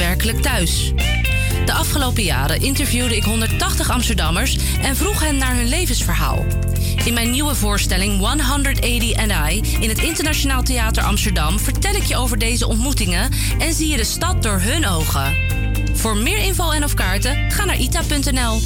daadwerkelijk 0.00 0.42
thuis? 0.42 0.92
De 1.66 1.72
afgelopen 1.72 2.22
jaren 2.22 2.60
interviewde 2.60 3.16
ik 3.16 3.24
180 3.24 3.90
Amsterdammers 3.90 4.58
en 4.82 4.96
vroeg 4.96 5.20
hen 5.20 5.36
naar 5.36 5.54
hun 5.54 5.68
levensverhaal. 5.68 6.44
In 7.04 7.14
mijn 7.14 7.30
nieuwe 7.30 7.54
voorstelling 7.54 8.18
180 8.18 9.16
and 9.16 9.32
I 9.52 9.62
in 9.80 9.88
het 9.88 9.98
Internationaal 9.98 10.62
Theater 10.62 11.02
Amsterdam 11.02 11.58
vertel 11.58 11.94
ik 11.94 12.04
je 12.04 12.16
over 12.16 12.38
deze 12.38 12.66
ontmoetingen 12.66 13.30
en 13.58 13.74
zie 13.74 13.88
je 13.88 13.96
de 13.96 14.04
stad 14.04 14.42
door 14.42 14.60
hun 14.60 14.86
ogen. 14.86 15.36
Voor 15.92 16.16
meer 16.16 16.38
info 16.38 16.70
en 16.70 16.84
of 16.84 16.94
kaarten 16.94 17.50
ga 17.50 17.64
naar 17.64 17.78
ita.nl. 17.78 18.60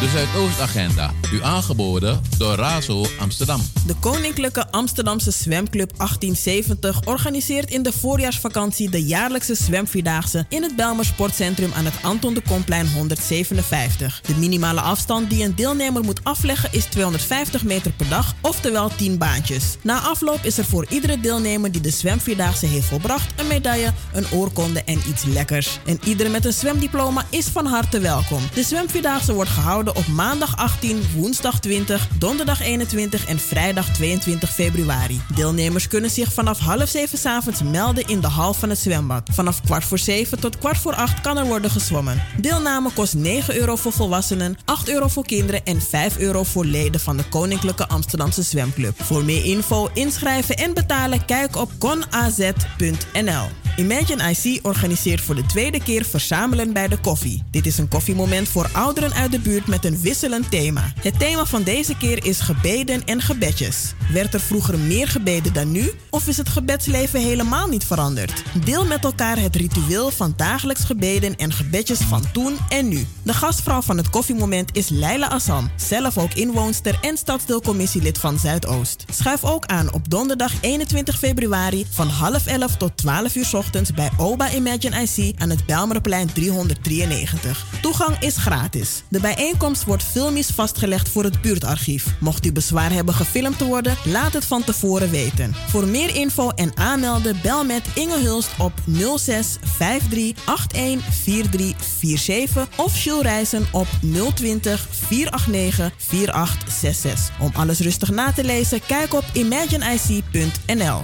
De 0.00 0.08
Zuidoostagenda, 0.08 1.12
u 1.32 1.42
aangeboden 1.42 2.20
door 2.38 2.54
Razo 2.54 3.06
Amsterdam. 3.18 3.60
De 3.86 3.94
Koninklijke 4.00 4.70
Amsterdamse 4.70 5.30
Zwemclub 5.30 5.92
1870 5.96 7.00
organiseert 7.04 7.70
in 7.70 7.82
de 7.82 7.92
voorjaarsvakantie 7.92 8.90
de 8.90 9.04
jaarlijkse 9.04 9.54
zwemvierdaagse 9.54 10.46
in 10.48 10.62
het 10.62 10.76
Belmer 10.76 11.04
Sportcentrum 11.04 11.72
aan 11.76 11.84
het 11.84 11.94
Anton 12.02 12.34
de 12.34 12.42
Komplein 12.48 12.92
157. 12.92 14.20
De 14.26 14.34
minimale 14.34 14.80
afstand 14.80 15.30
die 15.30 15.44
een 15.44 15.54
deelnemer 15.54 16.02
moet 16.02 16.24
afleggen 16.24 16.68
is 16.72 16.84
250 16.84 17.64
meter 17.64 17.92
per 17.92 18.08
dag, 18.08 18.34
oftewel 18.40 18.90
10 18.96 19.18
baantjes. 19.18 19.76
Na 19.82 20.00
afloop 20.00 20.44
is 20.44 20.58
er 20.58 20.64
voor 20.64 20.86
iedere 20.88 21.20
deelnemer 21.20 21.72
die 21.72 21.80
de 21.80 21.90
zwemvierdaagse 21.90 22.66
heeft 22.66 22.86
volbracht 22.86 23.40
een 23.40 23.46
medaille, 23.46 23.92
een 24.12 24.26
oorkonde 24.32 24.82
en 24.84 25.00
iets 25.08 25.24
lekkers. 25.24 25.78
En 25.86 26.00
iedereen 26.04 26.32
met 26.32 26.44
een 26.44 26.52
zwemdiploma 26.52 27.24
is 27.30 27.46
van 27.46 27.66
harte 27.66 27.98
welkom. 27.98 28.42
De 28.54 28.62
zwemvierdaagse 28.62 29.32
wordt 29.32 29.50
gehouden 29.50 29.86
op 29.94 30.06
maandag 30.06 30.56
18, 30.56 31.02
woensdag 31.16 31.60
20, 31.60 32.08
donderdag 32.18 32.60
21 32.60 33.26
en 33.26 33.38
vrijdag 33.38 33.88
22 33.88 34.50
februari. 34.50 35.20
Deelnemers 35.34 35.88
kunnen 35.88 36.10
zich 36.10 36.32
vanaf 36.32 36.58
half 36.58 36.88
zeven 36.88 37.30
avonds 37.30 37.62
melden 37.62 38.06
in 38.06 38.20
de 38.20 38.26
hal 38.26 38.54
van 38.54 38.68
het 38.68 38.78
zwembad. 38.78 39.28
Vanaf 39.32 39.62
kwart 39.62 39.84
voor 39.84 39.98
zeven 39.98 40.40
tot 40.40 40.58
kwart 40.58 40.78
voor 40.78 40.94
acht 40.94 41.20
kan 41.20 41.38
er 41.38 41.44
worden 41.44 41.70
gezwommen. 41.70 42.22
Deelname 42.40 42.90
kost 42.92 43.14
9 43.14 43.56
euro 43.56 43.76
voor 43.76 43.92
volwassenen, 43.92 44.56
8 44.64 44.88
euro 44.88 45.08
voor 45.08 45.24
kinderen 45.24 45.64
en 45.64 45.82
5 45.82 46.18
euro 46.18 46.42
voor 46.42 46.64
leden 46.64 47.00
van 47.00 47.16
de 47.16 47.24
Koninklijke 47.28 47.88
Amsterdamse 47.88 48.42
Zwemclub. 48.42 49.02
Voor 49.02 49.24
meer 49.24 49.44
info, 49.44 49.88
inschrijven 49.94 50.56
en 50.56 50.74
betalen 50.74 51.24
kijk 51.24 51.56
op 51.56 51.70
conaz.nl. 51.78 53.46
Imagine 53.76 54.30
IC 54.30 54.66
organiseert 54.66 55.20
voor 55.20 55.34
de 55.34 55.46
tweede 55.46 55.82
keer 55.82 56.04
Verzamelen 56.04 56.72
bij 56.72 56.88
de 56.88 56.98
koffie. 56.98 57.42
Dit 57.50 57.66
is 57.66 57.78
een 57.78 57.88
koffiemoment 57.88 58.48
voor 58.48 58.68
ouderen 58.72 59.14
uit 59.14 59.32
de 59.32 59.38
buurt 59.38 59.66
met 59.66 59.77
een 59.84 60.00
wisselend 60.00 60.50
thema. 60.50 60.92
Het 61.00 61.18
thema 61.18 61.44
van 61.44 61.62
deze 61.62 61.96
keer 61.96 62.24
is 62.24 62.40
gebeden 62.40 63.04
en 63.04 63.20
gebedjes. 63.20 63.94
Werd 64.12 64.34
er 64.34 64.40
vroeger 64.40 64.78
meer 64.78 65.08
gebeden 65.08 65.52
dan 65.52 65.72
nu? 65.72 65.90
Of 66.10 66.28
is 66.28 66.36
het 66.36 66.48
gebedsleven 66.48 67.20
helemaal 67.20 67.68
niet 67.68 67.84
veranderd? 67.84 68.42
Deel 68.64 68.86
met 68.86 69.04
elkaar 69.04 69.38
het 69.38 69.56
ritueel 69.56 70.10
van 70.10 70.32
dagelijks 70.36 70.84
gebeden 70.84 71.36
en 71.36 71.52
gebedjes 71.52 71.98
van 71.98 72.24
toen 72.32 72.56
en 72.68 72.88
nu. 72.88 73.06
De 73.22 73.32
gastvrouw 73.32 73.82
van 73.82 73.96
het 73.96 74.10
koffiemoment 74.10 74.76
is 74.76 74.88
Leila 74.88 75.28
Assam, 75.28 75.70
zelf 75.76 76.18
ook 76.18 76.34
inwoonster 76.34 76.98
en 77.00 77.16
stadsdeelcommissielid 77.16 78.18
van 78.18 78.38
Zuidoost. 78.38 79.04
Schuif 79.10 79.44
ook 79.44 79.66
aan 79.66 79.92
op 79.92 80.10
donderdag 80.10 80.52
21 80.60 81.18
februari 81.18 81.86
van 81.90 82.08
half 82.08 82.46
11 82.46 82.76
tot 82.76 82.96
12 82.96 83.34
uur 83.34 83.48
ochtends 83.52 83.92
bij 83.92 84.10
Oba 84.16 84.50
Imagine 84.50 85.02
IC 85.02 85.40
aan 85.40 85.50
het 85.50 85.66
Belmerplein 85.66 86.32
393. 86.32 87.66
Toegang 87.80 88.16
is 88.20 88.36
gratis. 88.36 89.02
De 89.08 89.20
bijeenkomst 89.20 89.67
wordt 89.68 90.02
filmisch 90.02 90.50
vastgelegd 90.50 91.08
voor 91.08 91.24
het 91.24 91.40
buurtarchief. 91.40 92.06
Mocht 92.20 92.46
u 92.46 92.52
bezwaar 92.52 92.92
hebben 92.92 93.14
gefilmd 93.14 93.58
te 93.58 93.64
worden, 93.64 93.96
laat 94.04 94.32
het 94.32 94.44
van 94.44 94.64
tevoren 94.64 95.10
weten. 95.10 95.54
Voor 95.68 95.86
meer 95.86 96.14
info 96.14 96.50
en 96.50 96.76
aanmelden 96.76 97.38
bel 97.42 97.64
met 97.64 97.82
Inge 97.94 98.18
Hulst 98.18 98.50
op 98.58 98.72
06 99.16 99.56
53 99.78 100.66
81 100.72 101.14
4347 101.14 102.68
of 102.76 102.98
Jules 102.98 103.22
Reizen 103.22 103.66
op 103.72 103.86
020 104.34 104.86
489 104.90 105.92
4866. 105.96 107.40
Om 107.40 107.50
alles 107.54 107.78
rustig 107.80 108.10
na 108.10 108.32
te 108.32 108.44
lezen, 108.44 108.80
kijk 108.86 109.14
op 109.14 109.24
imagineic.nl. 109.32 111.02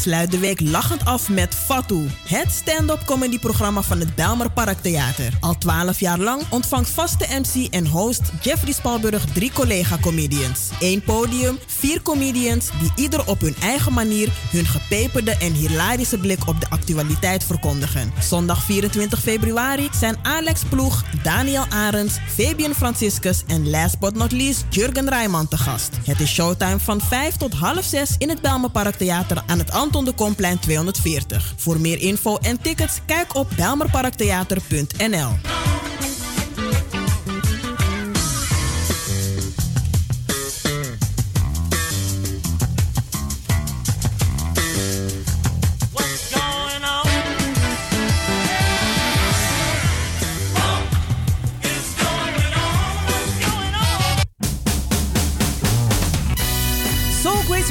Sluit 0.00 0.30
de 0.30 0.38
week 0.38 0.60
lachend 0.60 1.04
af 1.04 1.28
met 1.28 1.54
Fatou, 1.54 2.08
het 2.28 2.50
stand-up 2.52 3.02
comedyprogramma 3.04 3.82
van 3.82 3.98
het 3.98 4.14
Belmer 4.14 4.50
Parktheater. 4.50 5.32
Al 5.40 5.58
12 5.58 6.00
jaar 6.00 6.18
lang 6.18 6.42
ontvangt 6.50 6.90
vaste 6.90 7.26
MC 7.30 7.74
en 7.74 7.86
host 7.86 8.22
Jeffrey 8.42 8.72
Spalburg 8.72 9.24
drie 9.24 9.52
collega-comedians. 9.52 10.68
Eén 10.80 11.02
podium, 11.02 11.58
vier 11.66 12.02
comedians 12.02 12.68
die 12.80 12.92
ieder 12.96 13.26
op 13.26 13.40
hun 13.40 13.56
eigen 13.60 13.92
manier 13.92 14.28
hun 14.50 14.66
gepeperde 14.66 15.36
en 15.36 15.52
hilarische 15.52 16.18
blik 16.18 16.46
op 16.46 16.60
de 16.60 16.70
actualiteit 16.70 17.44
verkondigen. 17.44 18.12
Zondag 18.20 18.62
24 18.62 19.20
februari 19.20 19.88
zijn 19.98 20.16
Alex 20.22 20.62
Ploeg, 20.68 21.04
Daniel 21.22 21.66
Arends, 21.68 22.14
Fabian 22.26 22.74
Franciscus 22.74 23.42
en 23.46 23.70
last 23.70 23.98
but 23.98 24.14
not 24.14 24.32
least 24.32 24.64
Jurgen 24.70 25.08
Rijman 25.08 25.48
te 25.48 25.56
gast. 25.56 25.90
Het 26.04 26.20
is 26.20 26.32
showtime 26.32 26.78
van 26.78 27.00
5 27.00 27.36
tot 27.36 27.54
half 27.54 27.84
6 27.84 28.14
in 28.18 28.28
het 28.28 28.40
Belmer 28.40 28.70
Parktheater 28.70 29.42
aan 29.46 29.58
het 29.58 29.70
Anton 29.84 30.04
de 30.04 30.12
Komplein 30.12 30.58
240. 30.58 31.54
Voor 31.56 31.80
meer 31.80 32.00
info 32.00 32.36
en 32.36 32.60
tickets 32.60 32.98
kijk 33.06 33.34
op 33.34 33.48
belmerparktheater.nl. 33.56 35.32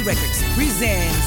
Records 0.04 0.42
presents 0.54 1.23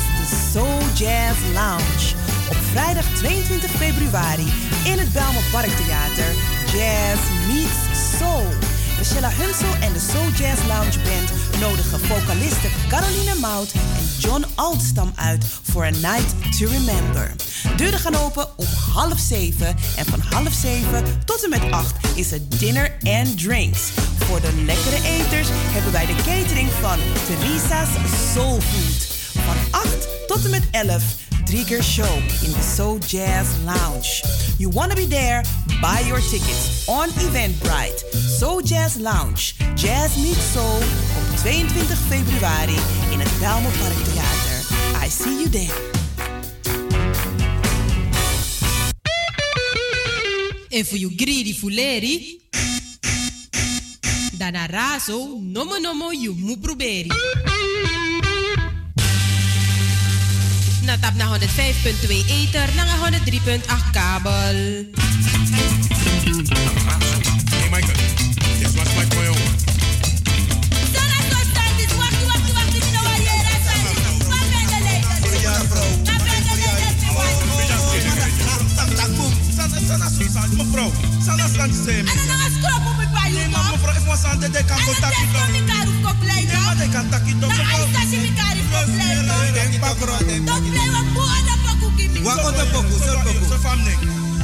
Jazz 0.98 1.40
Lounge. 1.54 2.16
Op 2.50 2.58
vrijdag 2.72 3.06
22 3.06 3.72
februari 3.72 4.54
in 4.84 5.00
het 5.00 5.14
Belmer 5.14 5.44
Parktheater. 5.52 6.32
Jazz 6.74 7.22
meets 7.48 8.18
Soul. 8.18 8.46
Michelle 8.98 9.28
Hunsel 9.28 9.74
en 9.82 9.94
de 9.94 10.00
Soul 10.00 10.30
Jazz 10.30 10.68
Lounge 10.68 11.00
Band 11.04 11.60
nodigen 11.60 12.00
vocalisten 12.00 12.72
Caroline 12.90 13.36
Mout 13.40 13.72
en 13.72 14.06
John 14.20 14.46
Altstam 14.56 15.12
uit 15.16 15.46
voor 15.64 15.84
A 15.84 15.90
Night 15.90 16.58
to 16.58 16.66
Remember. 16.68 17.36
Deuren 17.76 18.00
gaan 18.00 18.16
open 18.16 18.48
om 18.58 18.66
half 18.94 19.20
zeven 19.20 19.76
en 19.98 20.06
van 20.06 20.20
half 20.20 20.54
zeven 20.54 21.04
tot 21.26 21.44
en 21.44 21.50
met 21.50 21.72
acht 21.72 21.96
is 22.16 22.32
het 22.32 22.60
dinner 22.60 22.98
and 23.04 23.38
drinks. 23.38 23.92
Voor 24.18 24.42
de 24.42 24.64
lekkere 24.66 25.04
eters 25.04 25.48
hebben 25.52 25.92
wij 25.92 26.06
de 26.06 26.16
catering 26.16 26.70
van 26.82 26.98
Theresa's 27.28 27.90
Soul 28.34 28.62
Food. 28.62 29.16
Van 29.46 29.56
8 29.72 30.17
tot 30.28 30.44
en 30.44 30.50
met 30.50 30.68
11 30.72 31.04
drie 31.46 31.66
keer 31.66 31.84
show 31.84 32.18
in 32.44 32.52
de 32.52 32.74
Soul 32.76 32.98
Jazz 33.08 33.50
Lounge. 33.66 34.24
You 34.58 34.74
wanna 34.74 34.94
be 34.94 35.08
there? 35.08 35.42
Buy 35.82 36.08
your 36.08 36.22
tickets 36.22 36.88
on 36.88 37.08
Eventbrite. 37.20 38.06
Soul 38.40 38.62
Jazz 38.62 38.96
Lounge. 38.96 39.54
Jazz 39.76 40.16
meets 40.16 40.52
Soul 40.54 40.78
op 40.78 41.38
22 41.38 41.98
februari 42.08 42.78
in 43.12 43.20
het 43.20 43.40
Belmer 43.40 43.72
Parktheater. 43.72 44.60
I 45.06 45.10
see 45.10 45.34
you 45.34 45.50
there. 45.50 45.96
En 50.70 50.86
voor 50.86 50.98
you 50.98 51.14
greedy 51.16 51.54
fuleri, 51.54 52.42
dan 54.38 54.56
razo, 54.56 55.40
nomo 55.42 55.78
nomo 55.78 56.12
you 56.12 56.36
mu 56.36 56.58
proberi. 56.58 57.12
Na 60.88 60.96
tap 60.96 61.20
na 61.20 61.28
105.2 61.36 62.08
ether, 62.32 62.72
na 62.80 62.88
103.8 62.88 63.60
kabel. 63.92 64.88
Hey 67.52 67.68
Michael, 67.68 68.00
my 68.96 69.06
boy 69.12 69.28
on? 69.28 69.68
Mevrouw, 80.58 80.92
sana 81.20 81.48
san 81.48 81.74
se 81.74 81.92
me. 82.04 82.12
Ana 82.12 82.24
nga 82.24 82.37
was 84.08 84.24
aan 84.24 84.40
de 84.40 84.50
dek 84.50 84.70
aan 84.72 84.84
contact 84.86 85.18
doen. 85.34 85.42
En 85.48 85.54
ik 85.56 85.66
kan 85.72 86.10
ook 86.10 86.20
blijven. 86.20 86.60
Ja, 86.60 86.84
ik 86.84 86.92
kan 86.92 87.10
tak 87.10 87.26
doen. 87.26 87.50
Maar 87.50 87.68
als 87.76 87.92
dat 87.96 88.08
je 88.12 88.18
elkaar 88.28 88.56
ook 88.80 88.92
blijven. 88.96 89.54
Denk 89.54 89.80
maar 89.80 89.96
bro. 89.96 90.18
Dat 90.50 90.70
blijven 90.70 91.04
we 91.06 91.12
boer 91.14 91.40
dat 91.48 91.92
kimi. 91.96 92.22
Wat 92.22 92.42
wat 92.42 92.56
dat 92.56 92.72
pokoe, 92.72 93.00
dat 93.06 93.24
pokoe. 93.24 93.48
Zo. 93.48 93.70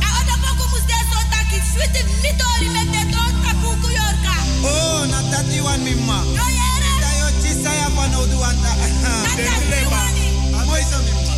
A 0.08 0.24
dat 0.30 0.40
pokoe 0.46 0.68
muste 0.74 0.98
dat 1.12 1.26
taki. 1.34 1.34
tak 1.34 1.50
is. 1.58 1.68
Fuit 1.76 1.98
het 1.98 2.08
niet 2.24 2.38
door 2.42 2.60
met 2.76 2.88
de 2.94 3.02
Yorka. 4.00 4.36
Oh, 4.70 5.02
na 5.12 5.20
dat 5.32 5.60
wan 5.66 5.84
mimma. 5.84 6.20
Ja, 6.40 6.48
ja. 6.60 6.72
Dat 7.22 7.34
chisa 7.42 7.72
ya 7.74 7.90
pano 7.96 8.26
nou 8.26 8.30
De 8.30 8.44
aan 8.44 8.58
dat. 8.62 9.36
Denk 9.36 9.64
lema. 9.72 10.02
Mooi 10.66 10.84
zo 10.92 10.98
mimma. 11.08 11.34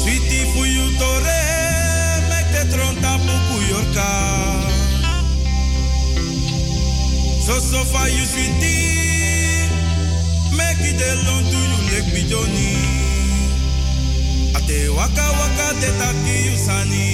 Sweetie 0.00 0.44
voor 0.52 0.66
you 0.66 0.96
tore. 0.96 1.40
Met 2.28 2.46
de 2.54 2.62
tronta 2.70 3.16
pokoe 3.16 3.66
Yorka. 3.68 4.79
So 7.50 7.58
so 7.58 7.82
far 7.90 8.08
you 8.08 8.24
sweet 8.30 8.54
deep. 8.62 9.70
Make 10.54 10.86
it 10.86 11.02
alone 11.02 11.42
to 11.50 11.58
you 11.58 11.78
make 11.90 12.06
me 12.14 12.22
journey. 12.30 12.78
Ate 14.54 14.86
waka 14.94 15.26
waka 15.34 15.66
te 15.82 15.90
taki 15.98 16.34
you 16.46 16.56
sani. 16.56 17.10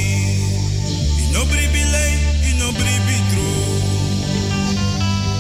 You 1.17 1.33
no 1.33 1.41
bribi 1.49 1.83
lay, 1.89 2.13
you 2.45 2.53
no 2.61 2.69
bribi 2.77 3.17
true. 3.33 3.65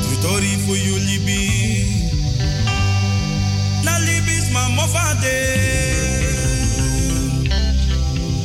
True 0.00 0.16
story 0.16 0.56
for 0.64 0.76
you 0.80 0.96
libi. 0.96 1.44
Na 3.84 3.98
libis 4.00 4.48
ma 4.50 4.64
mofade. 4.72 5.36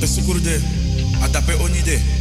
Tesukurde, 0.01 0.59
adape 1.23 1.55
onide. 1.63 2.20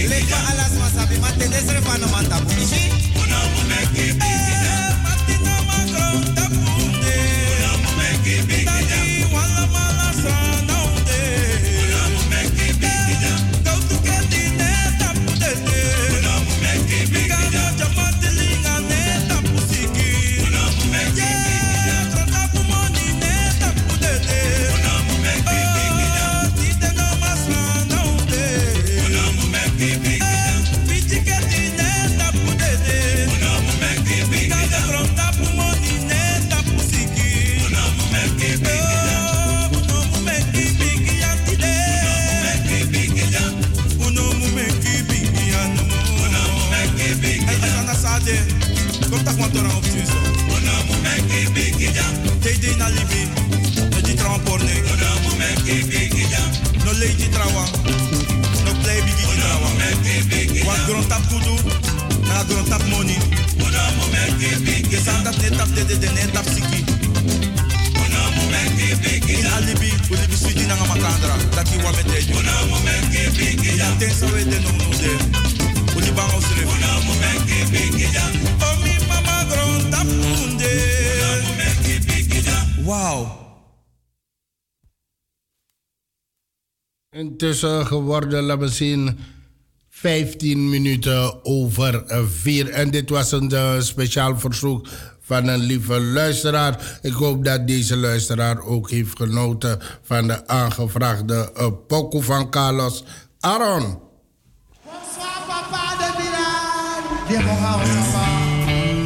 Lefa 0.10 0.38
alas 0.52 0.72
masabi 0.82 1.18
ma 1.22 1.30
tete 1.38 1.60
srefa 1.68 1.98
no 2.00 2.08
manta 2.14 2.38
de 66.00 66.10
net 66.14 66.34
tap 66.34 66.46
siki. 66.54 66.84
In 69.28 69.46
alibi. 69.46 69.92
Ulibi 70.12 70.36
switi 70.38 70.66
na 70.66 70.76
makandra. 70.76 71.36
Dat 71.56 71.70
ki 71.70 71.78
wa 71.84 71.92
meteju. 71.92 72.34
Ja. 73.78 73.96
Tensa 73.98 74.26
we 74.32 74.44
de 74.50 74.60
no 74.60 74.72
no 74.72 74.90
de. 75.02 75.12
Uli 75.96 76.12
bang 76.12 76.32
aus 76.32 76.48
ref. 76.58 76.68
Una 76.74 76.92
mumeki 77.06 77.58
bigi 77.72 78.08
ja. 78.12 78.26
Oh 78.62 78.76
mi 78.84 78.94
mama 79.08 79.46
grond 79.50 79.92
tap 79.92 80.08
ja. 80.60 81.36
Wow. 82.84 83.44
Intussen 87.16 87.86
geworden, 87.86 88.44
laten 88.44 88.62
we 88.62 88.68
zien, 88.68 89.20
15 89.90 90.70
minuten 90.70 91.46
over 91.46 92.04
4. 92.28 92.70
En 92.70 92.92
dit 92.92 93.10
was 93.10 93.32
een 93.32 93.52
eh, 93.52 93.80
speciaal 93.80 94.40
verzoek 94.40 94.88
van 95.26 95.48
een 95.48 95.60
lieve 95.60 96.02
luisteraar. 96.02 97.00
Ik 97.02 97.14
hoop 97.14 97.46
dat 97.46 97.68
deze 97.68 97.98
luisteraar 97.98 98.62
ook 98.62 98.90
heeft 98.90 99.18
genoten 99.18 99.80
van 100.02 100.28
de 100.28 100.48
aangevraagde 100.48 101.52
uh, 101.58 101.68
pokoe 101.88 102.24
van 102.24 102.50
Carlos 102.50 103.04
Aaron. 103.40 104.00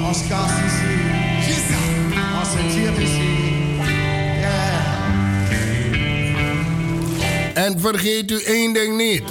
Oscar 0.09 0.49
En 7.53 7.79
vergeet 7.79 8.31
u 8.31 8.41
één 8.43 8.73
ding 8.73 8.97
niet. 8.97 9.23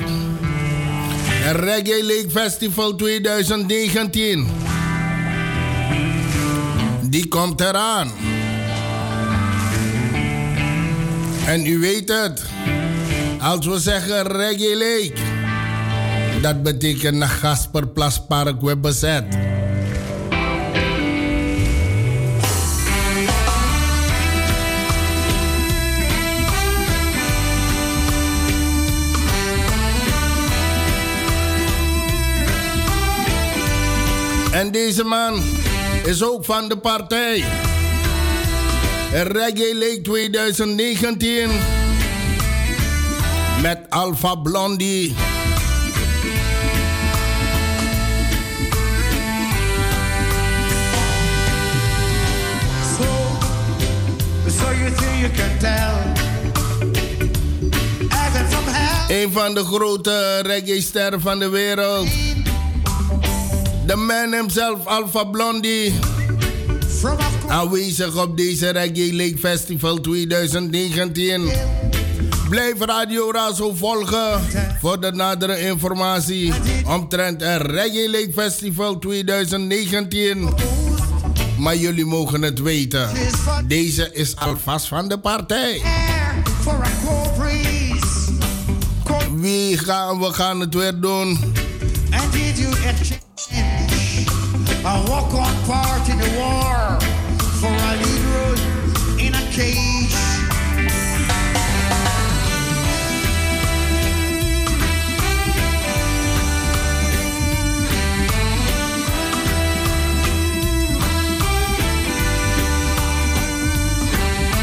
Het 1.29 1.57
Reggae 1.57 2.05
Lake 2.05 2.31
Festival 2.31 2.95
2019. 2.95 4.68
Die 7.09 7.29
komt 7.29 7.61
eraan. 7.61 8.11
En 11.47 11.67
u 11.67 11.79
weet 11.79 12.09
het. 12.09 12.43
Als 13.41 13.67
we 13.67 13.81
zeggen 13.81 14.23
Reggae. 14.27 15.13
Dat 16.43 16.63
betekent 16.63 17.17
naar 17.17 17.29
Gasperplaspark 17.29 18.61
we 18.61 18.77
bezet. 18.77 19.25
En 34.53 34.71
deze 34.71 35.05
man 35.05 35.43
is 36.05 36.23
ook 36.23 36.45
van 36.45 36.69
de 36.69 36.79
partij. 36.79 37.45
Reggae 39.13 39.75
Lake 39.75 40.01
2019. 40.03 41.51
Met 43.63 43.79
Alpha 43.89 44.35
Blondie. 44.35 45.15
So, 52.97 53.05
so 54.51 54.71
you 54.73 54.91
think 54.95 55.21
you 55.21 55.31
can 55.31 55.59
tell? 55.59 55.93
Heaven 58.09 58.51
from 58.51 58.65
hell. 58.67 59.23
Een 59.23 59.33
van 59.33 59.55
de 59.55 59.65
grote 59.65 60.41
reggae-sterren 60.43 61.21
van 61.21 61.39
de 61.39 61.49
wereld. 61.49 62.09
De 63.89 63.97
man 63.97 64.33
himself, 64.33 64.87
Alpha 64.87 65.25
Blondie. 65.25 65.95
Aanwezig 67.47 68.23
op 68.23 68.37
deze 68.37 68.71
Reggae 68.71 69.15
Lake 69.15 69.39
Festival 69.39 70.01
2019. 70.01 71.51
Blijf 72.49 72.81
Radio 72.81 73.31
Razo 73.31 73.75
volgen 73.75 74.41
voor 74.81 75.01
de 75.01 75.13
nadere 75.13 75.61
informatie 75.61 76.53
omtrent 76.87 77.41
het 77.41 77.63
Reggae 77.63 78.11
Lake 78.11 78.33
Festival 78.35 78.99
2019. 78.99 80.55
Maar 81.59 81.77
jullie 81.77 82.07
mogen 82.07 82.43
het 82.43 82.59
weten. 82.59 83.09
Deze 83.67 84.11
is 84.13 84.37
alvast 84.37 84.87
van 84.87 85.09
de 85.09 85.19
partij. 85.19 85.83
Wie 89.35 89.79
gaan 89.79 90.19
we 90.19 90.33
gaan 90.33 90.61
het 90.61 90.75
weer 90.75 91.01
doen? 91.01 91.39
A 93.51 95.05
walk 95.09 95.33
on 95.35 95.65
part 95.65 96.09
in 96.09 96.19
the 96.19 96.31
war 96.39 97.01
for 97.61 97.69
a 97.69 97.97
road 98.33 98.59
in 99.19 99.35
a 99.35 99.41
cage? 99.53 100.17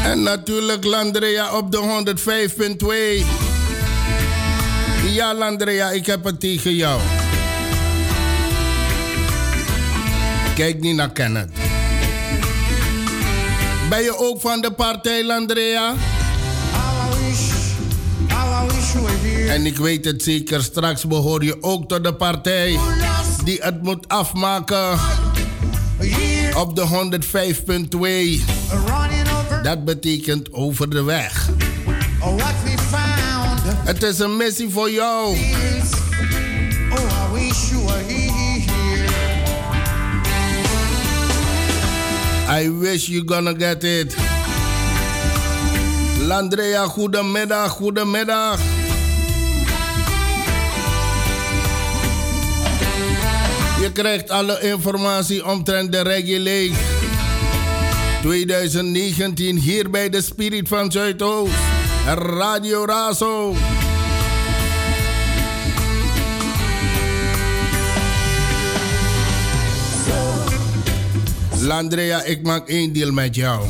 En 0.04 0.22
natuurlijk 0.22 0.84
Landrea 0.84 1.56
op 1.56 1.72
de 1.72 1.78
105.2. 5.04 5.12
Ja, 5.12 5.34
Landrea, 5.34 5.90
ik 5.90 6.06
heb 6.06 6.24
het 6.24 6.40
tegen 6.40 6.74
jou. 6.74 7.00
Kijk 10.56 10.80
niet 10.80 10.94
naar 10.94 11.12
Kenneth. 11.12 11.50
Ben 13.88 14.02
je 14.02 14.18
ook 14.18 14.40
van 14.40 14.60
de 14.60 14.70
partij, 14.70 15.24
Landrea? 15.24 15.94
En 19.48 19.66
ik 19.66 19.76
weet 19.76 20.04
het 20.04 20.22
zeker, 20.22 20.62
straks 20.62 21.06
behoor 21.06 21.44
je 21.44 21.62
ook 21.62 21.88
tot 21.88 22.04
de 22.04 22.14
partij 22.14 22.78
die 23.44 23.58
het 23.60 23.82
moet 23.82 24.08
afmaken 24.08 24.98
op 26.56 26.76
de 26.76 27.18
105.2. 28.38 29.62
Dat 29.62 29.84
betekent 29.84 30.52
over 30.52 30.90
de 30.90 31.02
weg. 31.02 31.48
Found 32.90 33.60
Het 33.84 34.02
is 34.02 34.18
een 34.18 34.36
missie 34.36 34.68
voor 34.70 34.90
jou. 34.90 35.36
I 42.48 42.68
wish 42.68 43.08
you 43.08 43.24
gonna 43.24 43.54
get 43.54 43.84
it. 43.84 44.16
Landrea, 46.20 46.86
goedemiddag, 46.86 47.70
goedemiddag. 47.70 48.58
Je 53.80 53.92
krijgt 53.92 54.30
alle 54.30 54.60
informatie 54.60 55.46
omtrent 55.46 55.92
de 55.92 56.02
Reggae 56.02 56.38
League 56.38 56.76
2019 58.22 59.56
hier 59.56 59.90
bij 59.90 60.08
de 60.08 60.22
Spirit 60.22 60.68
van 60.68 60.92
Zuidoost. 60.92 61.52
Radio 62.14 62.84
Razo. 62.84 63.54
Landrea, 71.66 72.22
ik 72.22 72.42
maak 72.42 72.68
één 72.68 72.92
deal 72.92 73.12
met 73.12 73.34
jou. 73.34 73.66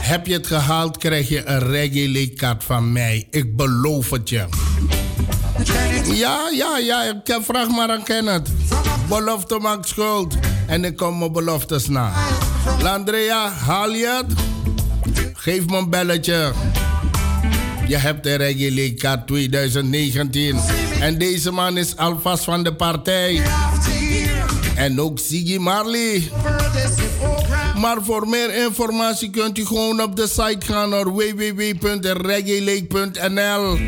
Heb 0.00 0.26
je 0.26 0.32
het 0.32 0.46
gehaald, 0.46 0.96
krijg 0.96 1.28
je 1.28 1.46
een 1.46 1.58
reggae 1.58 2.28
kaart 2.28 2.64
van 2.64 2.92
mij. 2.92 3.26
Ik 3.30 3.56
beloof 3.56 4.10
het 4.10 4.28
je. 4.28 4.44
Ja, 6.04 6.50
ja, 6.52 6.78
ja. 6.78 7.02
Ik 7.02 7.38
vraag 7.42 7.68
maar 7.68 7.90
aan 7.90 8.02
Kenneth. 8.02 8.48
Belofte 9.08 9.58
maakt 9.58 9.88
schuld. 9.88 10.34
En 10.66 10.84
ik 10.84 10.96
kom 10.96 11.18
mijn 11.18 11.32
beloftes 11.32 11.88
na. 11.88 12.12
Landrea, 12.82 13.48
haal 13.50 13.90
je 13.90 14.22
het? 14.22 14.38
Geef 15.32 15.66
me 15.66 15.76
een 15.76 15.90
belletje. 15.90 16.52
Je 17.86 17.96
hebt 17.96 18.22
de 18.22 18.34
Reggae 18.34 18.94
kaart 18.94 19.26
2019. 19.26 20.60
En 21.00 21.18
deze 21.18 21.50
man 21.50 21.78
is 21.78 21.96
alvast 21.96 22.44
van 22.44 22.62
de 22.62 22.74
partij. 22.74 23.42
En 24.80 25.00
ook 25.00 25.18
Siggy 25.18 25.56
Marley. 25.56 26.30
Maar 27.76 27.96
voor 28.02 28.28
meer 28.28 28.64
informatie 28.64 29.30
kunt 29.30 29.58
u 29.58 29.66
gewoon 29.66 30.02
op 30.02 30.16
de 30.16 30.26
site 30.26 30.66
gaan 30.66 30.88
naar 30.88 31.12
www.reggaelake.nl. 31.12 33.78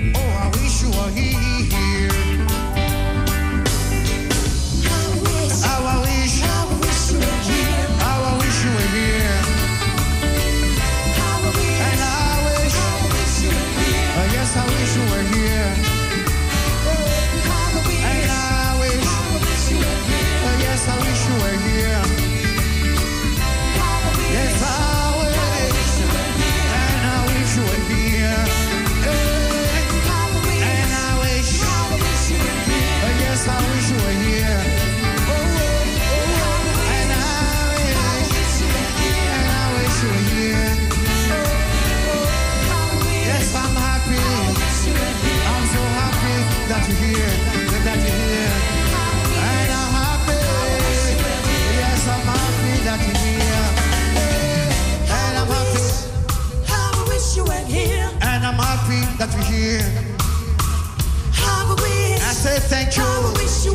you. 63.65 63.75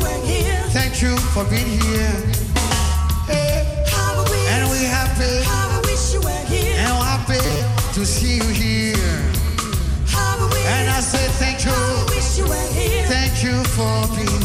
Thank 0.70 1.00
you 1.02 1.16
for 1.32 1.44
being 1.44 1.80
here. 1.80 2.12
And 4.52 4.68
we're 4.68 4.88
happy. 4.88 5.44
And 6.76 6.92
we're 6.98 7.04
happy 7.04 7.40
to 7.94 8.04
see 8.04 8.36
you 8.36 8.48
here. 8.48 9.22
And 10.66 10.90
I 10.90 11.00
say 11.00 11.26
thank 11.40 11.64
you. 11.64 11.72
Thank 13.06 13.42
you 13.42 13.64
for 13.64 14.06
being 14.14 14.37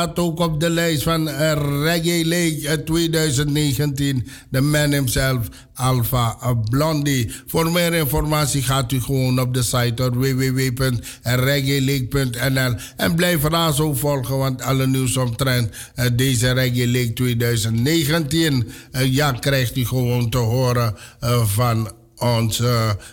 staat 0.00 0.18
ook 0.18 0.40
op 0.40 0.60
de 0.60 0.70
lijst 0.70 1.02
van 1.02 1.28
eh, 1.28 1.52
Reggae 1.82 2.24
League 2.24 2.84
2019. 2.84 4.26
De 4.50 4.60
man 4.60 4.92
himself, 4.92 5.48
Alpha 5.74 6.36
Blondie. 6.70 7.30
Voor 7.46 7.70
meer 7.70 7.94
informatie 7.94 8.62
gaat 8.62 8.92
u 8.92 9.00
gewoon 9.00 9.40
op 9.40 9.54
de 9.54 9.62
site 9.62 10.10
www.reggaeleague.nl 10.10 12.74
en 12.96 13.14
blijf 13.14 13.44
Razo 13.44 13.94
volgen, 13.94 14.38
want 14.38 14.62
alle 14.62 14.86
nieuws 14.86 15.16
omtrent 15.16 15.70
uh, 15.96 16.04
deze 16.12 16.52
Reggae 16.52 16.86
League 16.86 17.12
2019 17.12 18.68
uh, 18.92 19.12
ja, 19.12 19.32
krijgt 19.32 19.76
u 19.76 19.86
gewoon 19.86 20.30
te 20.30 20.38
horen 20.38 20.94
uh, 21.24 21.46
van 21.46 21.90
ons, 22.16 22.62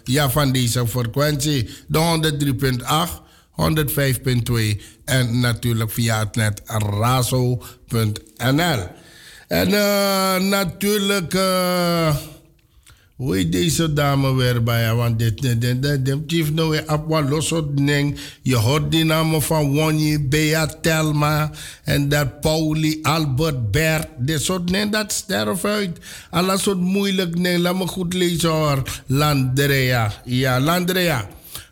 ja, 0.04 0.30
van 0.30 0.52
deze 0.52 0.88
frequentie, 0.88 1.69
de 1.88 2.36
103.8. 3.19 3.26
105.2 3.58 4.82
en 5.06 5.39
natuurlijk 5.39 5.91
via 5.91 6.20
het 6.20 6.36
net 6.36 6.62
razo.nl. 6.65 7.60
En 9.48 9.70
uh, 9.70 10.50
natuurlijk, 10.50 11.34
uh, 11.34 12.15
hoe 13.15 13.36
heet 13.36 13.52
deze 13.52 13.93
dame 13.93 14.36
weer 14.36 14.63
bij? 14.63 14.93
Want 14.93 15.20
dit, 15.20 15.41
dit, 15.41 15.62
dit, 15.62 15.84
dit, 15.84 16.06
dit 16.06 16.20
heeft 16.28 16.54
nou 16.54 17.30
los 17.30 17.54
ding. 17.72 18.20
Je 18.41 18.56
hoort 18.56 18.91
die 18.91 19.06
namen 19.06 19.41
van 19.41 19.74
Wonje, 19.74 20.22
Bea 20.22 20.65
Telma 20.82 21.52
en 21.84 22.10
dat 22.10 22.41
Pauli, 22.41 23.00
Albert, 23.02 23.72
Bert. 23.72 24.08
Dit 24.17 24.41
soort 24.41 24.67
dingen, 24.67 24.91
dat 24.91 25.12
sterft 25.12 25.65
uit. 25.65 25.98
Alles 26.30 26.63
soort 26.63 26.80
moeilijk 26.80 27.38
nee, 27.38 27.60
laat 27.60 27.76
me 27.76 27.88
goed 27.88 28.13
lezen 28.13 28.50
hoor. 28.50 28.84
Landrea. 29.06 30.13
Ja, 30.26 30.60
Landrea. 30.60 31.28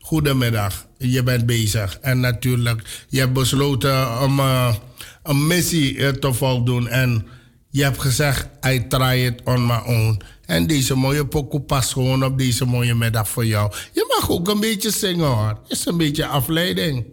Goedemiddag 0.06 0.86
je 0.98 1.24
bent 1.24 1.46
bezig. 1.46 1.98
En 2.02 2.20
natuurlijk, 2.20 3.06
je 3.10 3.20
hebt 3.20 3.34
besloten 3.34 4.22
om 4.22 4.40
uh, 4.40 4.76
een 5.24 5.48
missie 5.48 5.96
uh, 5.96 6.10
te 6.10 6.34
voldoen. 6.34 6.88
En 6.88 7.28
je 7.70 7.84
hebt 7.84 8.02
gezegd, 8.02 8.48
I 8.68 8.88
try 8.88 9.26
it 9.26 9.42
on 9.44 9.66
my 9.66 9.82
own. 9.86 10.22
En 10.46 10.68
deze 10.68 10.96
mooie 10.96 11.26
pokoe 11.26 11.62
past 11.62 11.94
gewoon 11.94 12.26
op 12.26 12.38
deze 12.38 12.66
mooie 12.66 12.96
middag 12.96 13.30
voor 13.30 13.46
jou. 13.46 13.72
Je 13.94 14.16
mag 14.20 14.30
ook 14.32 14.48
een 14.48 14.60
beetje 14.60 14.92
zingen 14.92 15.26
hoor. 15.26 15.60
Is 15.68 15.86
een 15.86 15.98
beetje 15.98 16.26
afleiding. 16.26 17.06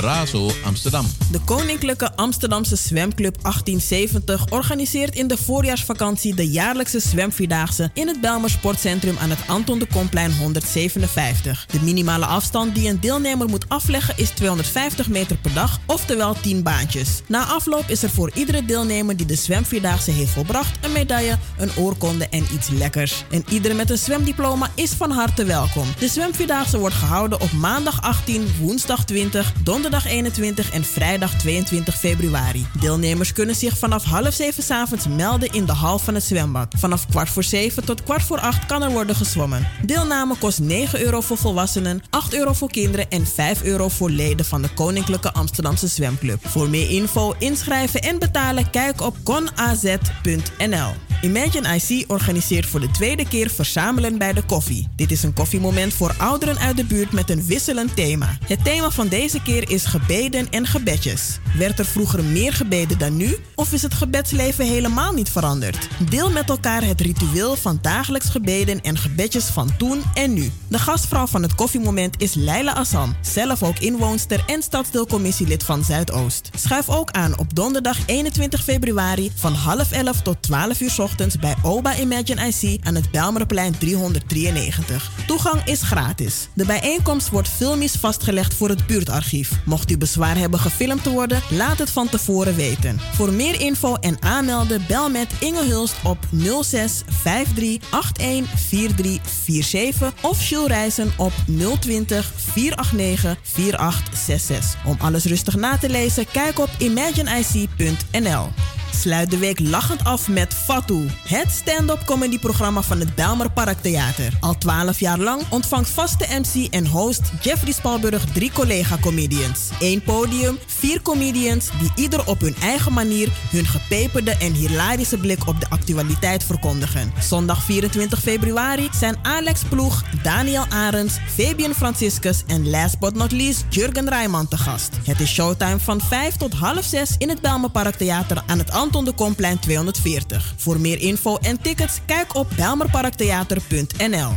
Razo 0.00 0.48
Amsterdam. 0.64 1.17
De 1.30 1.40
Koninklijke 1.44 2.16
Amsterdamse 2.16 2.76
Zwemclub 2.76 3.42
1870 3.42 4.50
organiseert 4.50 5.14
in 5.14 5.26
de 5.26 5.36
voorjaarsvakantie 5.36 6.34
de 6.34 6.48
jaarlijkse 6.48 7.00
zwemvierdaagse 7.00 7.90
in 7.94 8.08
het 8.08 8.20
Belmer 8.20 8.50
Sportcentrum 8.50 9.16
aan 9.18 9.30
het 9.30 9.38
Anton 9.46 9.78
de 9.78 9.86
Komplein 9.92 10.36
157. 10.36 11.66
De 11.66 11.80
minimale 11.82 12.26
afstand 12.26 12.74
die 12.74 12.88
een 12.88 13.00
deelnemer 13.00 13.48
moet 13.48 13.68
afleggen 13.68 14.14
is 14.16 14.30
250 14.30 15.08
meter 15.08 15.36
per 15.36 15.52
dag, 15.54 15.80
oftewel 15.86 16.34
10 16.40 16.62
baantjes. 16.62 17.22
Na 17.26 17.44
afloop 17.44 17.84
is 17.88 18.02
er 18.02 18.10
voor 18.10 18.30
iedere 18.34 18.64
deelnemer 18.64 19.16
die 19.16 19.26
de 19.26 19.34
zwemvierdaagse 19.34 20.10
heeft 20.10 20.32
volbracht 20.32 20.84
een 20.84 20.92
medaille, 20.92 21.38
een 21.58 21.70
oorkonde 21.76 22.28
en 22.28 22.46
iets 22.54 22.68
lekkers. 22.68 23.24
En 23.30 23.44
iedereen 23.48 23.76
met 23.76 23.90
een 23.90 23.98
zwemdiploma 23.98 24.70
is 24.74 24.90
van 24.90 25.10
harte 25.10 25.44
welkom. 25.44 25.86
De 25.98 26.08
zwemvierdaagse 26.08 26.78
wordt 26.78 26.94
gehouden 26.94 27.40
op 27.40 27.52
maandag 27.52 28.02
18, 28.02 28.46
woensdag 28.60 29.04
20, 29.04 29.52
donderdag 29.62 30.06
21 30.06 30.70
en 30.70 30.84
vrijdag 30.84 31.16
22 31.26 31.98
februari. 31.98 32.66
Deelnemers 32.80 33.32
kunnen 33.32 33.54
zich 33.54 33.78
vanaf 33.78 34.04
half 34.04 34.34
zeven 34.34 34.62
's 34.62 34.70
avonds 34.70 35.08
melden 35.08 35.52
in 35.52 35.64
de 35.64 35.72
hal 35.72 35.98
van 35.98 36.14
het 36.14 36.24
zwembad. 36.24 36.74
Vanaf 36.78 37.06
kwart 37.06 37.28
voor 37.28 37.44
zeven 37.44 37.84
tot 37.84 38.02
kwart 38.02 38.22
voor 38.22 38.40
acht 38.40 38.66
kan 38.66 38.82
er 38.82 38.90
worden 38.90 39.16
gezwommen. 39.16 39.68
Deelname 39.82 40.36
kost 40.38 40.58
9 40.58 41.00
euro 41.00 41.20
voor 41.20 41.36
volwassenen, 41.36 42.02
8 42.10 42.34
euro 42.34 42.52
voor 42.52 42.70
kinderen 42.70 43.10
en 43.10 43.26
5 43.26 43.62
euro 43.62 43.88
voor 43.88 44.10
leden 44.10 44.44
van 44.44 44.62
de 44.62 44.68
Koninklijke 44.68 45.32
Amsterdamse 45.32 45.86
Zwemclub. 45.86 46.48
Voor 46.48 46.68
meer 46.68 46.90
info, 46.90 47.34
inschrijven 47.38 48.00
en 48.00 48.18
betalen 48.18 48.70
kijk 48.70 49.00
op 49.00 49.16
conaz.nl. 49.22 51.07
Imagine 51.22 51.74
IC 51.74 52.04
organiseert 52.10 52.66
voor 52.66 52.80
de 52.80 52.90
tweede 52.90 53.28
keer 53.28 53.50
Verzamelen 53.50 54.18
bij 54.18 54.32
de 54.32 54.42
Koffie. 54.42 54.88
Dit 54.96 55.10
is 55.10 55.22
een 55.22 55.32
koffiemoment 55.32 55.94
voor 55.94 56.14
ouderen 56.18 56.58
uit 56.58 56.76
de 56.76 56.84
buurt 56.84 57.12
met 57.12 57.30
een 57.30 57.46
wisselend 57.46 57.96
thema. 57.96 58.38
Het 58.44 58.64
thema 58.64 58.90
van 58.90 59.08
deze 59.08 59.42
keer 59.42 59.70
is 59.70 59.84
gebeden 59.84 60.50
en 60.50 60.66
gebedjes. 60.66 61.38
Werd 61.56 61.78
er 61.78 61.84
vroeger 61.84 62.24
meer 62.24 62.52
gebeden 62.52 62.98
dan 62.98 63.16
nu? 63.16 63.36
Of 63.54 63.72
is 63.72 63.82
het 63.82 63.94
gebedsleven 63.94 64.66
helemaal 64.66 65.12
niet 65.12 65.30
veranderd? 65.30 65.88
Deel 66.10 66.30
met 66.30 66.48
elkaar 66.48 66.84
het 66.84 67.00
ritueel 67.00 67.56
van 67.56 67.78
dagelijks 67.82 68.28
gebeden 68.28 68.80
en 68.80 68.98
gebedjes 68.98 69.44
van 69.44 69.76
toen 69.76 70.02
en 70.14 70.34
nu. 70.34 70.50
De 70.68 70.78
gastvrouw 70.78 71.26
van 71.26 71.42
het 71.42 71.54
koffiemoment 71.54 72.22
is 72.22 72.34
Leila 72.34 72.72
Assam, 72.72 73.16
zelf 73.20 73.62
ook 73.62 73.78
inwoonster 73.78 74.44
en 74.46 74.62
stadsdeelcommissielid 74.62 75.64
van 75.64 75.84
Zuidoost. 75.84 76.50
Schuif 76.56 76.88
ook 76.88 77.10
aan 77.10 77.38
op 77.38 77.54
donderdag 77.54 77.98
21 78.06 78.62
februari 78.62 79.32
van 79.34 79.52
half 79.52 79.92
11 79.92 80.22
tot 80.22 80.42
12 80.42 80.80
uur 80.80 80.90
bij 81.16 81.54
Oba 81.62 81.96
Imagine 81.96 82.46
IC 82.46 82.84
aan 82.86 82.94
het 82.94 83.10
Belmerplein 83.10 83.78
393. 83.78 85.10
Toegang 85.26 85.64
is 85.64 85.82
gratis. 85.82 86.48
De 86.54 86.64
bijeenkomst 86.64 87.28
wordt 87.28 87.48
filmisch 87.48 87.94
vastgelegd 87.94 88.54
voor 88.54 88.68
het 88.68 88.86
buurtarchief. 88.86 89.50
Mocht 89.64 89.90
u 89.90 89.98
bezwaar 89.98 90.36
hebben 90.36 90.60
gefilmd 90.60 91.02
te 91.02 91.10
worden, 91.10 91.42
laat 91.50 91.78
het 91.78 91.90
van 91.90 92.08
tevoren 92.08 92.54
weten. 92.54 93.00
Voor 93.14 93.32
meer 93.32 93.60
info 93.60 93.94
en 93.94 94.22
aanmelden 94.22 94.84
bel 94.88 95.10
met 95.10 95.32
Inge 95.40 95.64
Hulst 95.64 95.94
op 96.04 96.18
06 96.62 97.02
53 97.22 98.12
81 98.16 98.60
4347 98.68 100.12
of 100.22 100.48
Jules 100.48 100.66
Reizen 100.66 101.12
op 101.16 101.32
020 101.80 102.32
489 102.36 103.36
4866. 103.42 104.86
Om 104.86 104.96
alles 105.00 105.24
rustig 105.24 105.56
na 105.56 105.78
te 105.78 105.88
lezen, 105.88 106.26
kijk 106.32 106.58
op 106.58 106.70
imagineic.nl. 106.78 108.48
Sluit 108.94 109.30
de 109.30 109.38
week 109.38 109.60
lachend 109.60 110.04
af 110.04 110.28
met 110.28 110.54
Fatou, 110.54 111.06
het 111.24 111.50
stand-up 111.50 112.02
comedyprogramma 112.04 112.82
van 112.82 112.98
het 112.98 113.14
Belmer 113.14 113.50
Parktheater. 113.50 114.32
Al 114.40 114.58
12 114.58 115.00
jaar 115.00 115.18
lang 115.18 115.42
ontvangt 115.50 115.90
vaste 115.90 116.26
MC 116.30 116.74
en 116.74 116.86
host 116.86 117.22
Jeffrey 117.40 117.72
Spalburg 117.72 118.24
drie 118.24 118.52
collega-comedians. 118.52 119.68
Eén 119.78 120.02
podium, 120.02 120.58
vier 120.66 121.02
comedians 121.02 121.68
die 121.78 121.90
ieder 122.04 122.26
op 122.26 122.40
hun 122.40 122.56
eigen 122.62 122.92
manier 122.92 123.28
hun 123.50 123.66
gepeperde 123.66 124.36
en 124.36 124.52
hilarische 124.52 125.18
blik 125.18 125.46
op 125.46 125.60
de 125.60 125.66
actualiteit 125.68 126.44
verkondigen. 126.44 127.12
Zondag 127.20 127.62
24 127.62 128.20
februari 128.20 128.88
zijn 128.92 129.16
Alex 129.22 129.62
Ploeg, 129.68 130.02
Daniel 130.22 130.64
Arends, 130.68 131.18
Fabian 131.26 131.74
Franciscus 131.74 132.42
en 132.46 132.70
last 132.70 132.98
but 132.98 133.14
not 133.14 133.32
least 133.32 133.64
Jurgen 133.68 134.08
Rijman 134.08 134.48
te 134.48 134.56
gast. 134.56 134.90
Het 135.04 135.20
is 135.20 135.32
showtime 135.32 135.78
van 135.78 136.00
5 136.00 136.36
tot 136.36 136.54
half 136.54 136.84
6 136.84 137.14
in 137.18 137.28
het 137.28 137.40
Belmer 137.40 137.70
Parktheater 137.70 138.42
aan 138.46 138.58
het 138.58 138.70
Anton 138.88 139.04
de 139.04 139.12
Komplein 139.12 139.58
240. 139.58 140.54
Voor 140.56 140.80
meer 140.80 140.98
info 140.98 141.36
en 141.36 141.60
tickets 141.60 141.98
kijk 142.06 142.34
op 142.34 142.48
belmerparktheater.nl. 142.56 144.30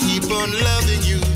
Keep 0.00 0.30
on 0.30 0.50
loving 0.62 1.02
you. 1.02 1.33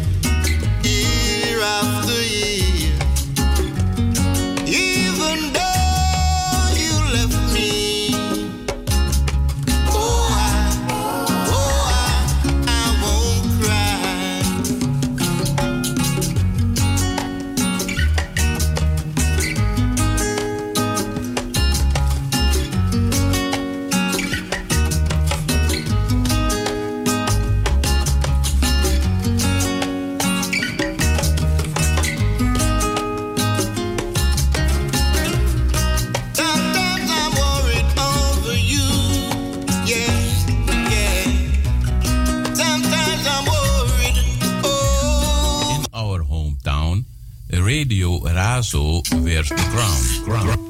ground. 50.28 50.67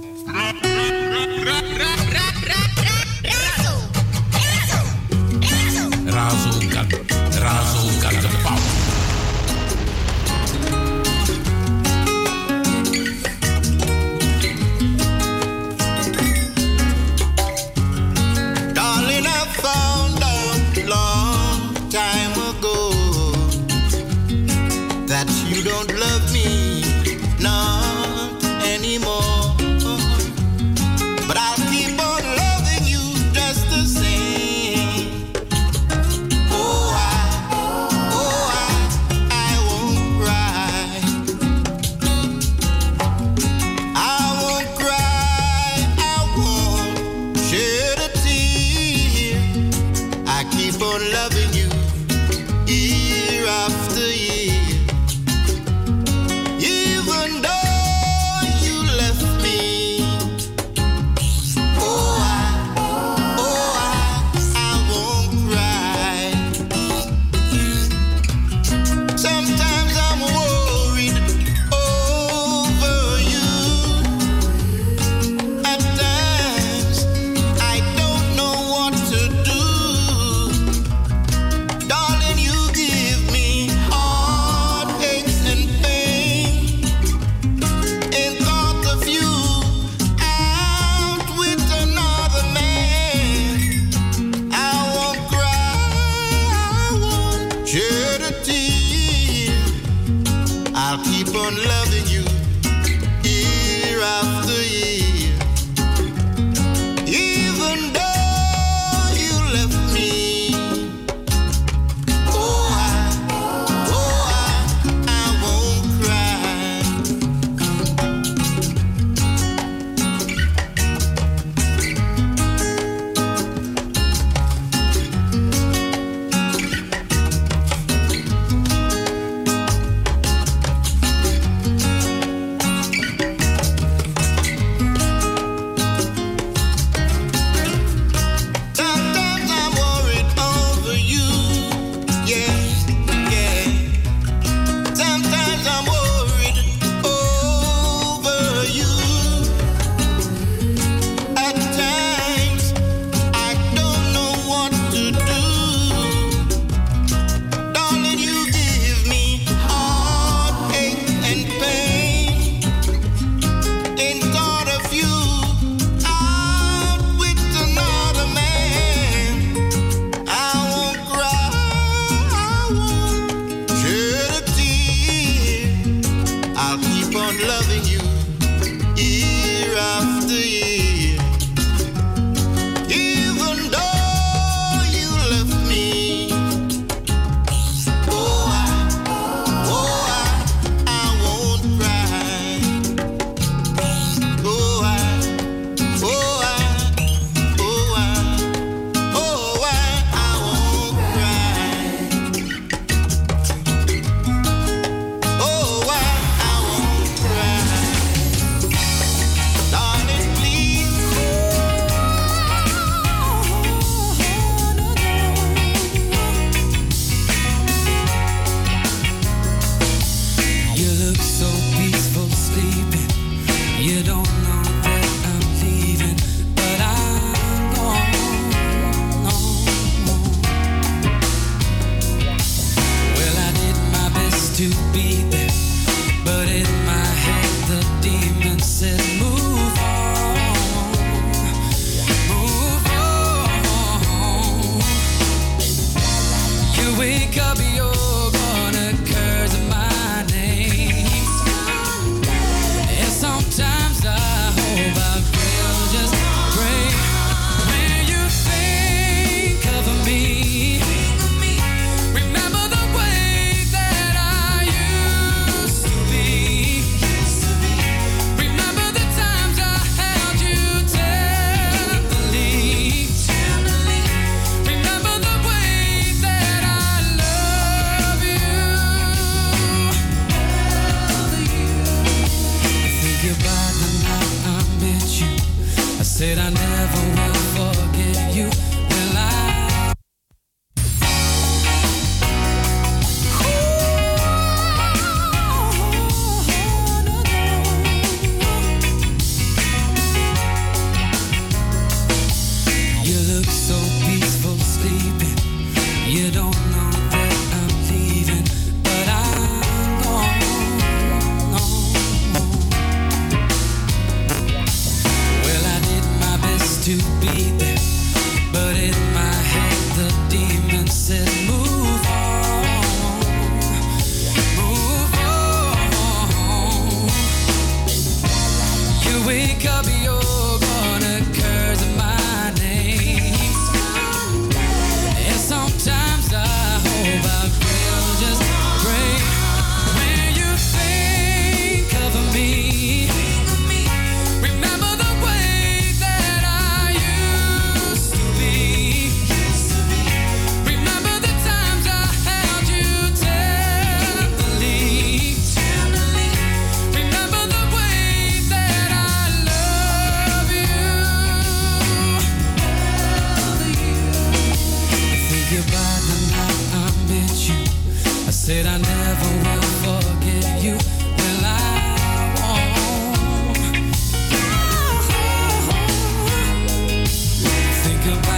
goodbye. 378.09 378.38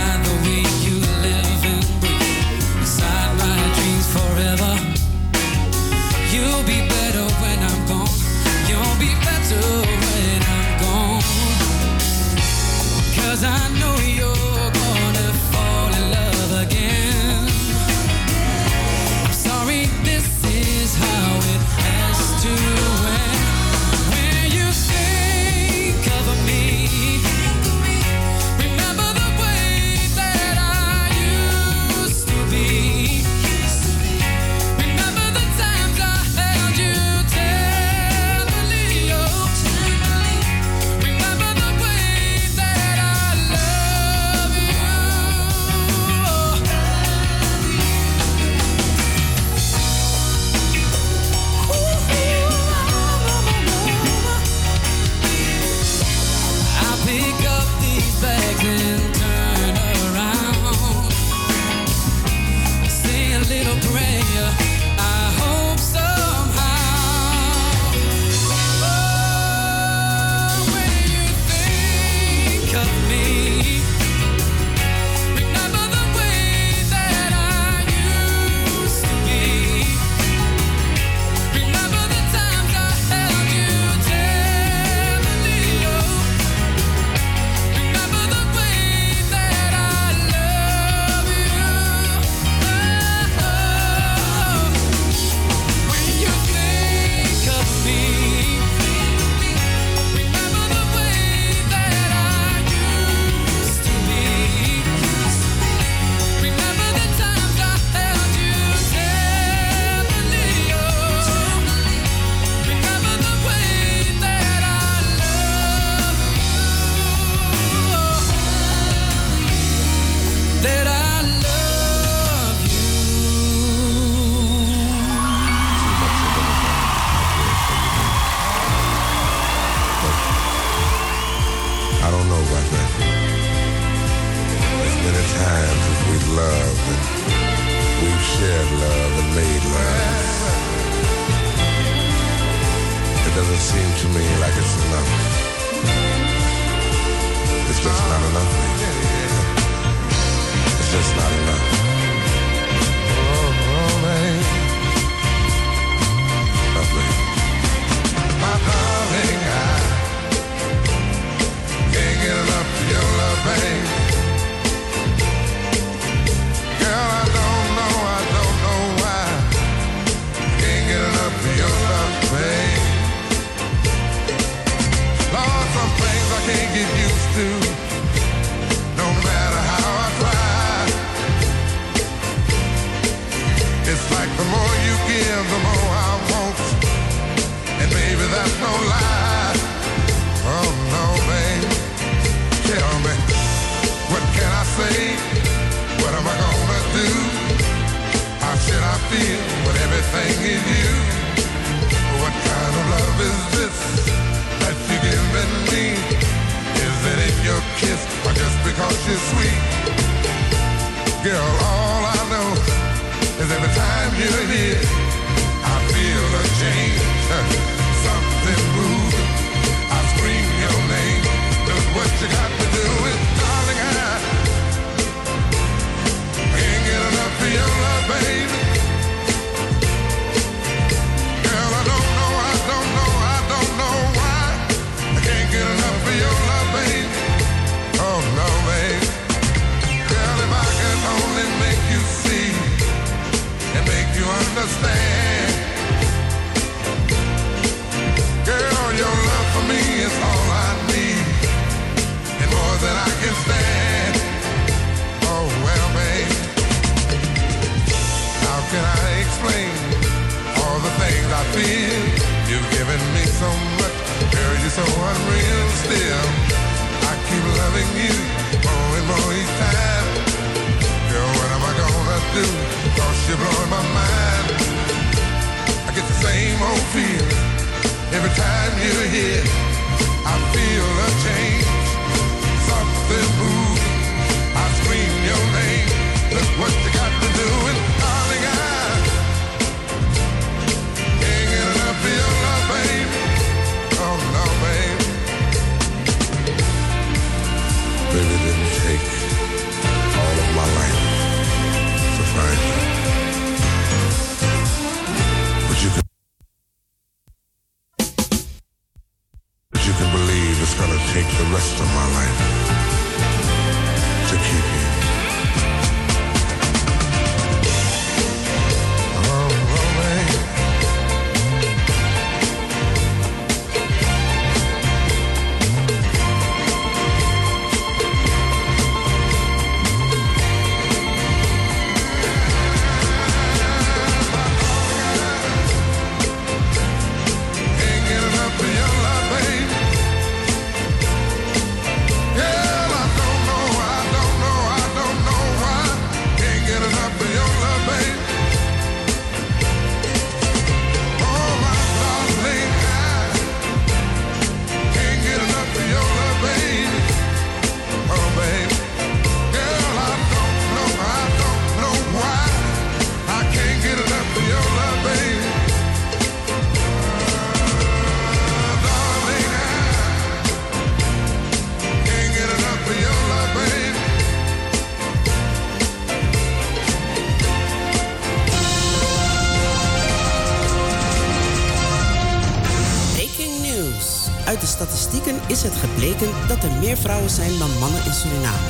meer 386.91 386.99
vrouwen 386.99 387.31
zijn 387.31 387.59
dan 387.59 387.79
mannen 387.79 388.05
in 388.05 388.13
Suriname. 388.13 388.69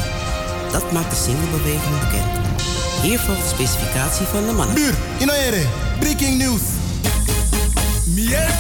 Dat 0.73 0.93
maakt 0.93 1.11
de 1.11 1.17
singlebeweging 1.17 1.99
bekend. 2.01 2.31
Hier 3.03 3.19
volgt 3.19 3.43
de 3.43 3.49
specificatie 3.49 4.27
van 4.27 4.47
de 4.47 4.53
mannen. 4.53 4.75
Buur, 4.75 4.95
in 5.19 5.31
orde? 5.31 5.67
breaking 6.01 6.39
news. 6.39 6.63
Mier, 8.05 8.51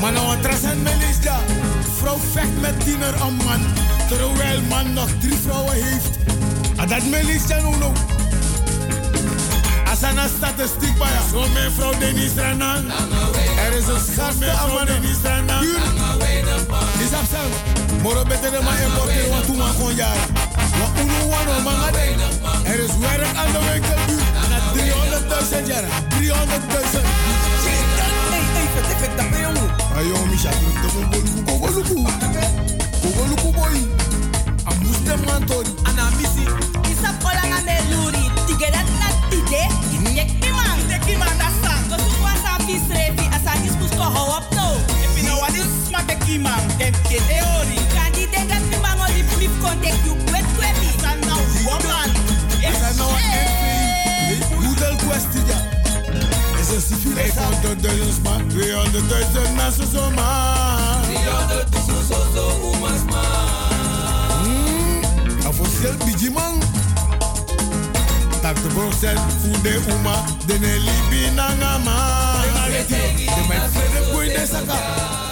mannen 0.00 0.22
wat. 0.22 0.36
Vrouw 1.96 2.18
vecht 2.32 2.60
met 2.60 2.84
tiener 2.84 3.14
een 3.20 3.34
man, 3.34 3.60
terwijl 4.08 4.60
man 4.68 4.92
nog 4.92 5.08
drie 5.20 5.38
vrouwen 5.42 5.74
heeft. 5.74 6.18
Dat 6.88 7.04
Melisja 7.04 7.56
nu. 7.56 7.62
Nou 7.62 7.78
nou. 7.78 7.92
Asana 9.84 10.26
statistiek 10.36 10.98
bij 10.98 11.08
Zo 11.32 11.48
mijn 11.52 11.72
vrouw 11.72 11.98
Denise 11.98 12.40
Ranan. 12.40 12.84
Er 13.66 13.72
is 13.78 13.86
een 13.86 14.00
schat 14.12 14.38
met 14.38 14.52
mannen. 14.68 15.00
Buur, 15.60 15.80
is 17.02 17.12
absent. 17.20 17.54
Moro 18.02 18.22
betere 18.24 18.60
ma 18.62 18.72
importer 18.84 19.28
wa 19.30 19.40
tuma 19.46 19.68
konjara. 19.78 20.24
Wa 20.80 20.88
unu 21.02 21.18
wano 21.30 21.60
mangade. 21.66 22.04
Er 22.64 22.78
is 22.84 22.94
werk 23.00 23.36
aan 23.40 23.52
de 23.52 23.60
winkel 23.68 23.98
nu. 24.08 24.16
Na 24.50 24.58
300.000 24.74 25.66
jaar. 25.66 25.84
300.000. 26.08 27.06
300 27.64 28.18
even, 28.94 29.16
dat 29.16 29.30
ben 29.30 29.40
jongen. 29.40 29.70
Ah 29.94 30.02
jongen, 30.02 30.28
Micha, 30.28 30.50
terug. 30.50 32.27
Man, 46.40 46.62
dem 46.78 46.92
ke 46.92 47.18
teori. 47.28 47.78
Kan 47.94 48.12
die 48.12 48.28
denk 48.30 48.48
dat 48.48 48.62
mi 48.70 48.76
man 48.82 48.98
oli 49.00 49.24
brief 49.34 49.54
contact 49.60 50.00
you 50.04 50.16
kwet 50.24 50.46
kwebi. 50.56 50.90
San 51.02 51.18
nou 51.26 51.40
woman. 51.64 52.10
Nou 52.96 53.10
een 53.10 54.64
Moedel 54.64 54.96
kwestie 54.96 55.42
ja. 55.46 55.60
Is 56.60 56.68
een 56.74 56.82
civiele 56.88 57.30
zaak. 57.34 57.52
500.000 58.16 58.22
man, 58.22 58.40
200.000 58.50 59.54
mensen 59.56 59.86
zo 59.94 60.10
man. 60.10 61.02
300.000 61.02 62.34
zo 62.34 62.60
oemas 62.62 63.02
man. 63.10 63.24
Hmm, 64.42 65.00
afofficieel 65.46 65.96
biji 66.04 66.30
man. 66.30 66.62
Tak 68.40 68.62
de 68.62 68.68
procent 68.68 69.20
fude 69.40 69.80
uma 69.94 70.24
de 70.46 70.58
ne 70.58 70.78
libi 70.78 71.30
nanga 71.34 71.78
man. 71.78 72.16
De 72.68 73.44
mijn 73.48 73.70
vrede 73.70 74.12
boy 74.12 74.24
de 74.26 74.46
saka. 74.52 75.27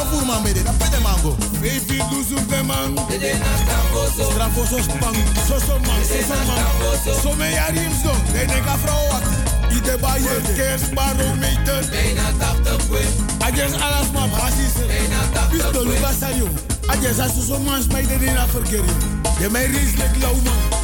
Bil, 0.00 0.10
so 0.10 0.16
voor 0.16 0.26
man 0.26 0.42
bede, 0.42 0.62
dat 0.62 0.78
pede 0.78 1.00
mango. 1.02 1.36
Baby 1.60 2.02
luzum 2.10 2.48
de 2.48 2.62
man. 2.62 2.94
De 2.94 3.38
na 3.38 3.52
strafo 3.62 4.24
Strafo 4.30 4.64
so 4.64 4.78
spang, 4.82 5.16
so 5.48 5.58
so 5.58 5.78
man, 5.78 6.04
so 6.04 6.20
so 6.28 6.36
man. 6.46 7.14
So 7.22 7.34
me 7.34 7.50
yarim 7.50 7.92
zo, 8.02 8.12
de 8.32 8.46
ne 8.46 8.60
ka 8.60 8.76
vrouw 8.78 9.06
wat. 9.10 9.22
Ide 9.70 9.98
ba 10.00 10.16
ye 10.18 10.40
kers 10.56 10.88
barometer. 10.94 11.84
Bijna 11.90 12.22
80 12.38 12.86
kwe. 12.88 13.02
Ajes 13.38 13.72
alas 13.72 14.10
ma 14.12 14.26
basis. 14.26 14.74
Bijna 14.86 15.20
80 15.32 15.48
kwe. 15.48 15.58
Pisto 15.58 15.84
luka 15.84 16.12
sario. 16.20 16.48
Ajes 16.86 17.18
asu 17.18 17.42
so 17.46 17.58
mans 17.58 17.86
bij 17.86 18.06
de 18.06 18.18
dina 18.18 18.46
verkering. 18.48 19.00
De 19.38 19.50
mij 19.50 19.66
ris 19.66 19.96
lek 19.96 20.16
man. 20.20 20.78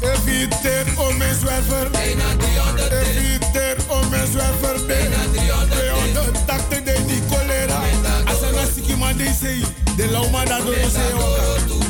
Eviter 0.00 0.86
om 0.96 1.16
mijn 1.16 1.34
zwerver. 1.34 1.90
Bijna 1.90 2.24
300 2.38 2.92
Eviter 2.92 3.76
om 3.88 4.08
mijn 4.08 4.26
zwerver. 4.26 4.86
Bijna 4.86 5.16
300 5.32 5.70
280 5.70 6.82
de 6.82 7.04
die 7.06 7.22
cholera. 7.30 7.93
Man 9.04 9.16
de 9.16 9.30
sei. 9.40 9.64
De 9.96 10.10
lauw 10.10 10.30
man 10.30 10.44
dat 10.44 10.64
door 10.66 10.74
se 10.74 11.06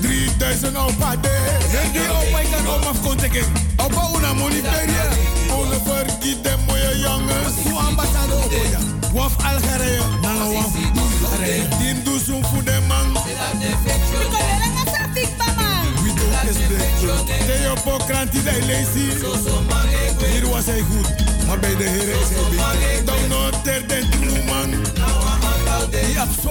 3000 0.00 0.76
op 0.76 1.02
a 1.02 1.16
de. 1.16 1.58
Den 1.72 1.92
die 1.92 2.12
op 2.12 2.40
ik 2.40 2.48
kan 2.50 2.74
om 2.74 2.82
af 2.82 3.00
konteken. 3.02 3.44
Op 3.76 3.94
a 3.96 4.16
una 4.16 4.32
money 4.32 4.60
peria. 4.60 5.06
Ole 5.56 5.78
vergiet 5.84 6.44
de 6.44 6.54
mooie 6.66 6.98
jongens. 6.98 7.54
Hoe 7.62 7.78
ambassade 7.78 8.34
op 8.34 8.52
ja. 8.70 8.78
Waf 9.12 9.36
Algerije. 9.44 10.02
Nanga 10.22 10.48
waf 10.52 10.72
Algerije. 11.22 11.68
Din 11.78 12.02
doezoen 12.04 12.44
voor 12.44 12.64
de 12.64 12.78
man. 12.88 13.12
We 13.12 13.32
don't 13.40 13.62
expect 13.62 14.04
De 17.46 17.60
jopo 17.64 18.04
kranti 18.06 18.42
de 18.42 18.58
lazy. 18.66 19.26
Hier 20.32 20.48
was 20.48 20.66
hij 20.66 20.80
goed, 20.80 21.08
maar 21.46 21.58
bij 21.58 21.76
de 21.76 21.84
heren 21.84 22.20
is 22.20 22.28
hij 22.30 22.50
beter. 22.50 23.04
Dan 23.04 23.28
noter 23.28 23.88
den. 23.88 24.14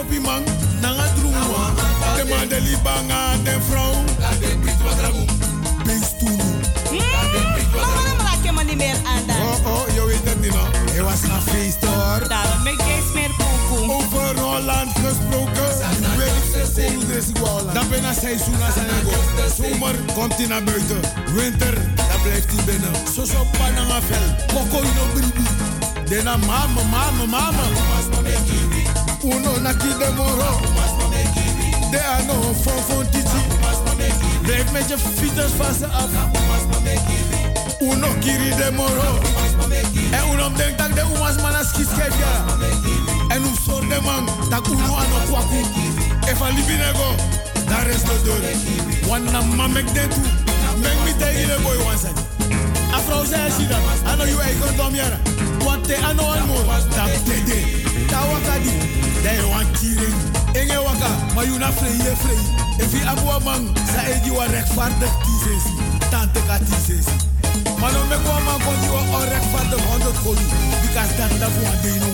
Die 0.10 0.20
man, 0.20 0.44
nanga 0.82 1.06
man. 1.24 1.76
De 2.16 2.26
man 2.30 2.48
de 2.48 2.62
libanga, 2.62 3.36
de 3.44 3.58
vrouw. 3.70 4.04
Toen. 6.20 6.39
Mama 8.54 8.62
niet 8.62 8.78
meer 8.78 8.96
aan. 9.06 9.24
Oh, 9.30 9.66
oh, 9.66 9.94
je 9.94 10.06
weet 10.06 10.30
het 10.30 10.41
niet 10.41 10.54
nog. 10.54 10.68
Hij 10.91 11.04
was 11.04 11.22
naar 11.22 11.41
feest 11.41 11.86
hoor. 11.86 12.28
Daarom 12.28 12.64
ben 12.64 12.74
ik 12.74 12.80
eens 12.80 13.14
meer. 13.14 13.32
Over 13.72 14.39
Holland 14.39 14.91
gesproken. 14.91 15.62
Je 16.76 17.06
weet 17.08 17.38
hoe 17.38 17.48
Holland. 17.48 17.74
Dan 17.74 17.89
ben 17.89 18.02
je 18.02 18.14
seizoen 18.22 18.62
als 18.66 18.76
een 18.76 18.86
ego. 18.86 19.16
Zomer 19.58 19.96
komt 20.14 20.36
hij 20.36 20.48
naar 20.48 20.64
buiten. 20.64 21.00
Winter, 21.36 21.74
dan 21.96 22.22
blijft 22.24 22.52
hij 22.56 22.64
binnen. 22.66 22.91
Zo 23.16 23.24
zo 23.26 23.48
pananga 23.58 24.02
vel. 24.02 24.56
Koko 24.56 24.82
in 24.82 24.88
een 24.88 25.12
bribi. 25.14 25.48
Dena 26.10 26.38
mama, 26.38 26.82
mama, 26.91 27.26
mama. 27.26 27.64
Uno 29.24 29.60
na 29.62 29.74
ki 29.74 29.88
de 31.92 32.00
ano 32.18 32.34
fon 32.64 32.84
fon 32.88 33.10
titi. 33.10 33.42
Blijf 34.42 34.72
met 34.72 34.90
je 34.90 34.98
fietsers 34.98 35.52
van 35.58 35.74
ze 35.80 35.88
af. 35.88 36.10
Uno 37.80 38.08
kiri 38.20 38.50
de 38.50 38.72
moro. 38.76 39.20
En 40.12 40.34
uno 40.34 40.52
denkt 40.56 40.78
dat 40.78 40.96
de 40.96 41.04
umas 41.16 41.36
man 41.42 41.56
as 41.56 41.72
kies 41.72 41.88
geef 41.88 42.18
ja. 42.20 42.46
En 43.28 43.44
hoe 43.44 43.56
soort 43.66 43.90
de 43.90 44.00
man 44.02 44.26
dat 44.50 44.68
uno 44.68 44.96
ano 44.96 45.18
kwaku. 45.28 45.62
Efa 46.26 46.48
libinego. 46.48 47.16
Daar 47.68 47.88
is 47.88 48.02
de 48.02 48.22
deur. 48.24 48.44
Wanna 49.10 49.42
mamek 49.42 49.94
de 49.94 50.08
tu. 50.08 50.22
Mek 50.82 50.98
mi 51.04 51.16
tegen 51.18 51.48
de 51.48 51.58
boy 51.62 51.76
one 51.76 51.98
side. 51.98 52.20
A 52.94 53.00
vrouw 53.00 53.26
zei 53.26 53.52
je. 53.58 53.76
Ano 54.06 54.26
you 54.26 54.42
eigen 54.42 54.78
dom 54.78 54.96
jara. 54.96 55.33
Want 55.64 55.84
te 55.84 55.95
ano. 55.95 56.34
Dat 56.95 57.26
dede. 57.26 57.59
Ta 58.07 58.20
waka 58.28 58.57
di. 58.64 58.72
Je 60.68 60.82
waka. 60.84 61.09
Maar 61.36 61.45
you 61.45 61.57
na 61.57 61.72
vrij 61.72 61.91
je 61.91 62.14
vrij. 62.18 62.86
If 62.86 62.91
je 62.91 63.05
abuwa 63.05 63.39
man. 63.39 63.76
Sa 63.93 64.01
e 64.07 64.22
di 64.24 64.32
wa 64.32 64.45
rechtvaardig 64.45 65.14
tizesi. 65.24 65.74
Tante 66.09 66.39
ka 66.47 66.57
tizesi. 66.57 67.16
Maar 67.80 67.91
dan 67.91 68.07
wel 68.07 68.41
man 68.45 68.61
kon 68.66 68.80
die 68.80 68.89
wel 68.89 69.05
onrechtvaardig 69.20 69.84
100 69.86 70.18
golu. 70.18 70.45
Because 70.82 71.16
dat 71.18 71.49
voor 71.55 71.74
een 71.74 71.82
ding 71.82 71.99
no. 71.99 72.11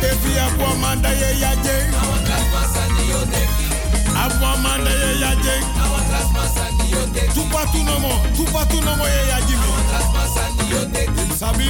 If 0.00 0.20
je 0.34 0.40
abuwa 0.40 0.74
man 0.80 1.02
da 1.02 1.08
je 1.08 1.36
ya 1.38 1.52
jeng. 1.64 1.94
Abuwa 4.14 4.56
man 4.56 4.84
da 4.84 4.90
je 4.90 5.16
ya. 5.18 5.26
Tupa 7.34 7.66
tu 7.72 7.82
no 7.84 7.98
mo. 8.00 8.12
Tupa 8.36 8.64
tu 8.70 8.80
no 8.80 8.96
mo 8.96 9.04
ye 9.06 9.28
ya 9.28 9.40
jimi. 9.46 9.70
Sabi. 11.36 11.68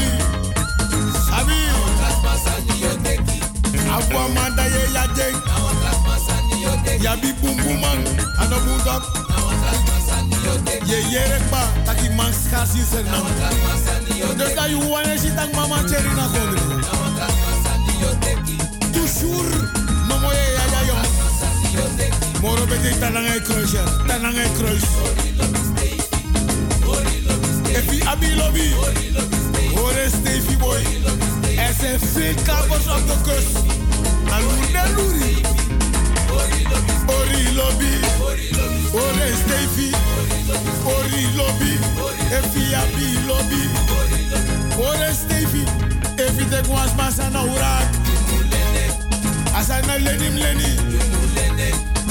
Sabi. 1.28 1.58
Abuwa 3.90 4.28
man 4.34 4.56
da 4.56 4.64
ye 4.64 4.82
ya 4.94 5.06
jeng. 5.16 5.36
Ya 7.02 7.16
bi 7.16 7.32
bum 7.40 7.56
man. 7.80 8.00
Ano 8.38 8.56
bum 8.64 8.78
dok. 8.84 9.02
Ye 10.86 10.98
yerek 11.10 11.50
ba. 11.50 11.62
Taki 11.86 12.08
man 12.14 12.32
skasi 12.32 12.84
je 14.68 14.76
wanneer 14.76 15.18
je 15.18 15.30
tak 15.34 15.52
mama 15.54 15.82
na. 16.16 16.26
Toujours. 18.92 19.52
No 20.08 20.18
mo 20.18 20.30
ye 20.32 20.46
ya 20.54 20.80
ya. 20.88 22.15
Moro 22.46 22.64
bete 22.66 22.94
tanangay 23.00 23.40
kruisje. 23.40 23.82
Tanangay 24.06 24.48
kruis. 24.58 24.84
Epi 27.74 27.98
abi 28.06 28.28
lobby. 28.38 28.70
Ore 29.74 30.08
Stevie 30.08 30.56
boy. 30.56 30.80
Er 31.56 31.74
zijn 31.78 31.98
op 32.70 33.06
de 33.06 33.14
kust. 33.22 33.56
Luri. 34.96 35.36
Ori 37.06 37.54
lobby. 37.54 37.94
Ore 38.92 39.28
Stevie. 39.42 39.94
Ori 40.84 41.26
lobby. 41.36 41.72
Efi 42.30 42.74
abi 42.74 43.26
lobby. 43.26 43.62
Ore 44.78 45.10
Stevie. 45.24 45.66
Efi 46.16 46.48
te 46.48 46.60
kwas 46.68 46.94
masa 46.96 47.28
na 47.28 47.42
urak. 47.42 47.88
Asa 49.54 49.80
na 49.80 49.98
lenim 49.98 50.34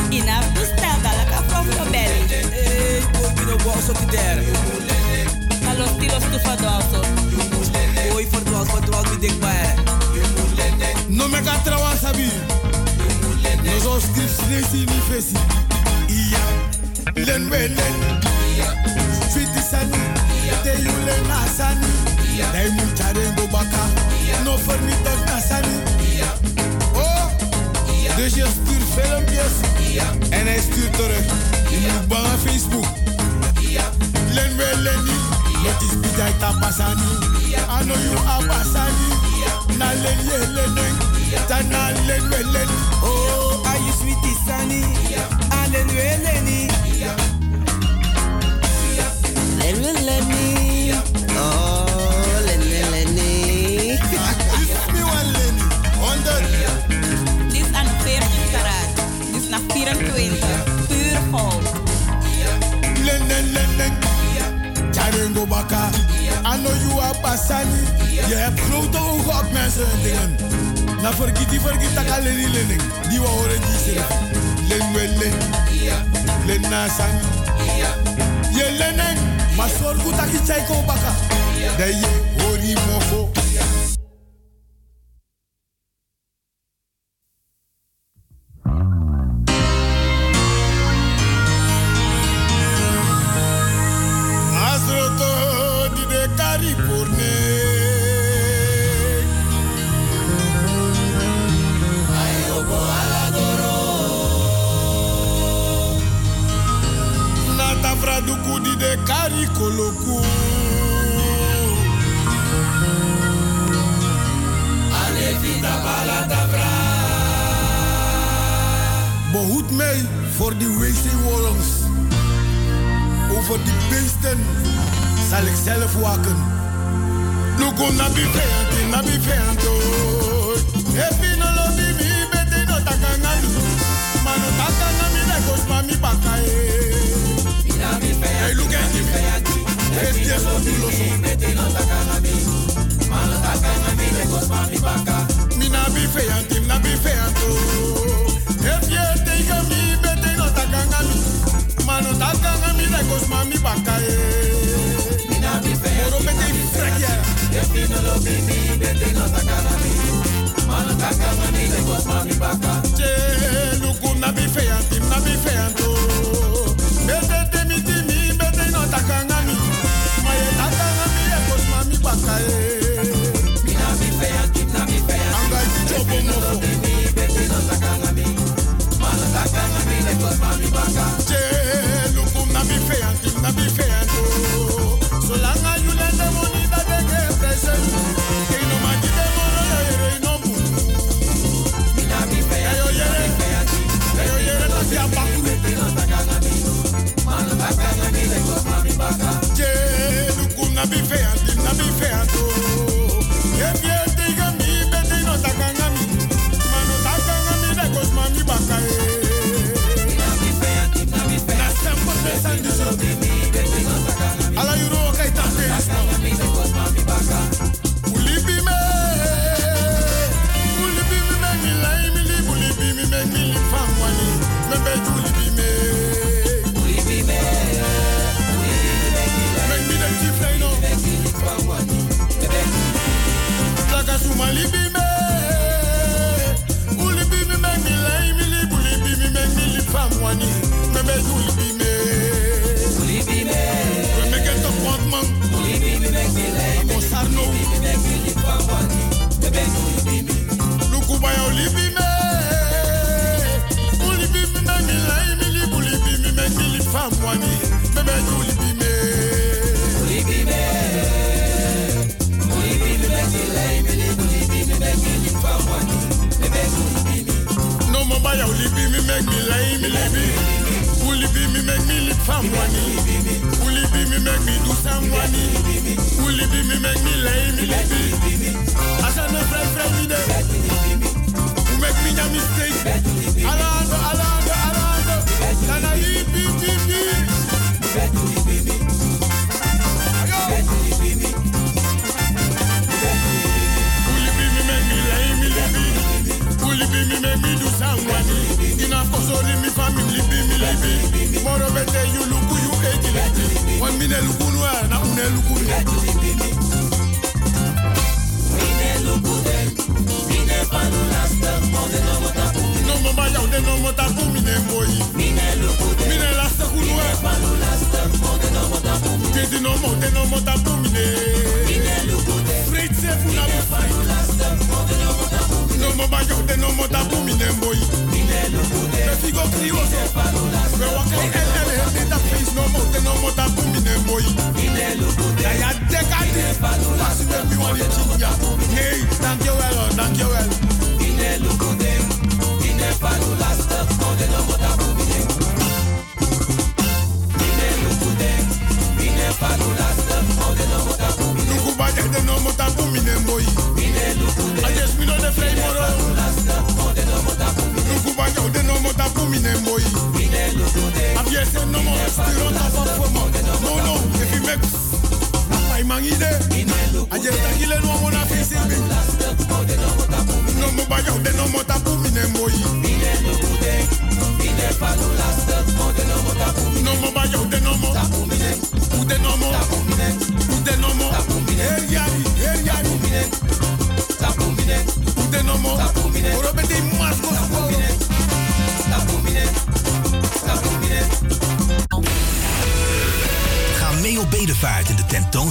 leni. 0.10 0.18
Ina 0.18 0.42
bustel 0.54 1.02
da 1.04 1.12
la 1.12 1.42
from 1.50 1.68
the 1.70 1.92
belly. 1.92 2.28
Hey, 2.52 3.02
boy, 3.14 3.30
you 3.40 3.46
know 3.46 3.58
what 3.66 3.80
so 3.84 3.94
to 3.94 4.06
there. 4.12 4.44
A 5.68 5.74
los 5.78 5.92
tiros 5.98 6.24
tu 6.32 6.40
fadoso. 6.40 7.02
Boy, 8.12 8.26
for 8.26 8.42
dwal, 8.42 8.66
for 8.66 8.82
dwal, 8.82 9.04
mi 9.10 9.18
dik 9.18 9.40
baere. 9.42 9.76
No 11.10 11.28
me 11.28 11.40
ka 11.42 11.60
trawa 11.64 11.96
sabi. 11.96 12.30
No 13.64 13.80
zo 13.80 14.00
strip 14.00 14.74
ni 14.74 15.00
fesi. 15.10 15.38
Iya. 16.08 16.44
Len 17.16 17.50
we 17.50 17.68
len. 17.68 17.96
Fiti 19.34 19.62
sani. 19.62 20.00
Te 20.64 20.74
you 20.82 20.92
len 21.06 21.32
asani. 21.32 21.92
Dai 22.54 22.70
mu 22.70 22.86
chare 22.96 23.34
go 23.36 23.48
baka. 23.48 23.84
No 24.44 24.58
for 24.58 24.78
me 24.82 24.94
asani. 25.36 26.05
Dus 28.16 28.34
je 28.34 28.46
stuurt 28.46 28.84
filmpjes. 28.96 29.54
En 30.30 30.46
hij 30.46 30.60
stuurt 30.60 30.94
terug. 30.94 31.26
Je 31.70 31.92
moet 31.92 32.08
bang 32.08 32.28
Facebook. 32.46 32.86
Len 34.34 34.58
we 34.58 34.72
leni. 34.76 35.18
Wat 35.64 35.82
is 35.82 36.00
bijai 36.00 36.34
tapasani. 36.40 37.02
Ano 37.68 37.94
you 37.94 38.18
abasani. 38.28 39.10
Na 39.78 39.86
len 39.86 40.20
ye 40.28 40.38
lenen. 40.56 40.96
Tana 41.48 41.92
len 42.06 42.30
we 42.30 42.44
len. 42.52 42.68
Oh, 43.04 43.68
are 43.68 43.80
you 43.80 43.94
sweetie 44.00 44.38
sani? 44.46 44.84
Alen 45.50 45.88
we 45.88 46.18
leni. 46.24 46.70
Len 49.58 49.76
we 49.82 49.92
leni. 50.08 50.94
Oh, 51.38 51.75
24. 59.94 60.64
Pure 60.88 61.22
goud. 61.32 61.64
Yeah. 62.38 62.60
Yeah. 64.34 64.34
Yeah. 64.34 64.52
Baka. 65.48 65.92
I 66.44 66.58
know 66.58 66.74
you 66.74 67.00
are 67.00 67.14
passing. 67.22 67.70
You 68.30 68.36
have 68.38 68.56
grote 68.62 68.98
ogen 68.98 69.52
mensen 69.54 69.88
dingen. 70.04 70.36
Na 71.02 71.14
vergiet 71.14 71.52
lening. 72.50 72.82
Die 73.10 73.20
horen 73.20 73.60
die 73.62 73.94
Je. 73.94 74.06
Maar 79.56 79.70
Baka. 80.86 81.14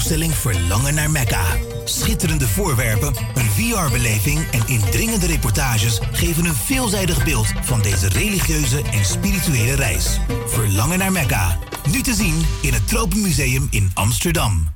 Verlangen 0.07 0.95
naar 0.95 1.11
Mekka. 1.11 1.45
Schitterende 1.85 2.49
voorwerpen, 2.49 3.15
een 3.35 3.51
VR-beleving 3.51 4.51
en 4.51 4.63
indringende 4.67 5.27
reportages 5.27 6.01
geven 6.13 6.45
een 6.45 6.55
veelzijdig 6.55 7.25
beeld 7.25 7.47
van 7.63 7.83
deze 7.83 8.09
religieuze 8.09 8.83
en 8.93 9.05
spirituele 9.05 9.75
reis. 9.75 10.19
Verlangen 10.47 10.99
naar 10.99 11.13
Mekka. 11.13 11.59
Nu 11.91 12.03
te 12.03 12.15
zien 12.15 12.47
in 12.63 12.73
het 12.73 12.89
Tropenmuseum 12.89 13.67
in 13.71 13.91
Amsterdam. 13.95 14.69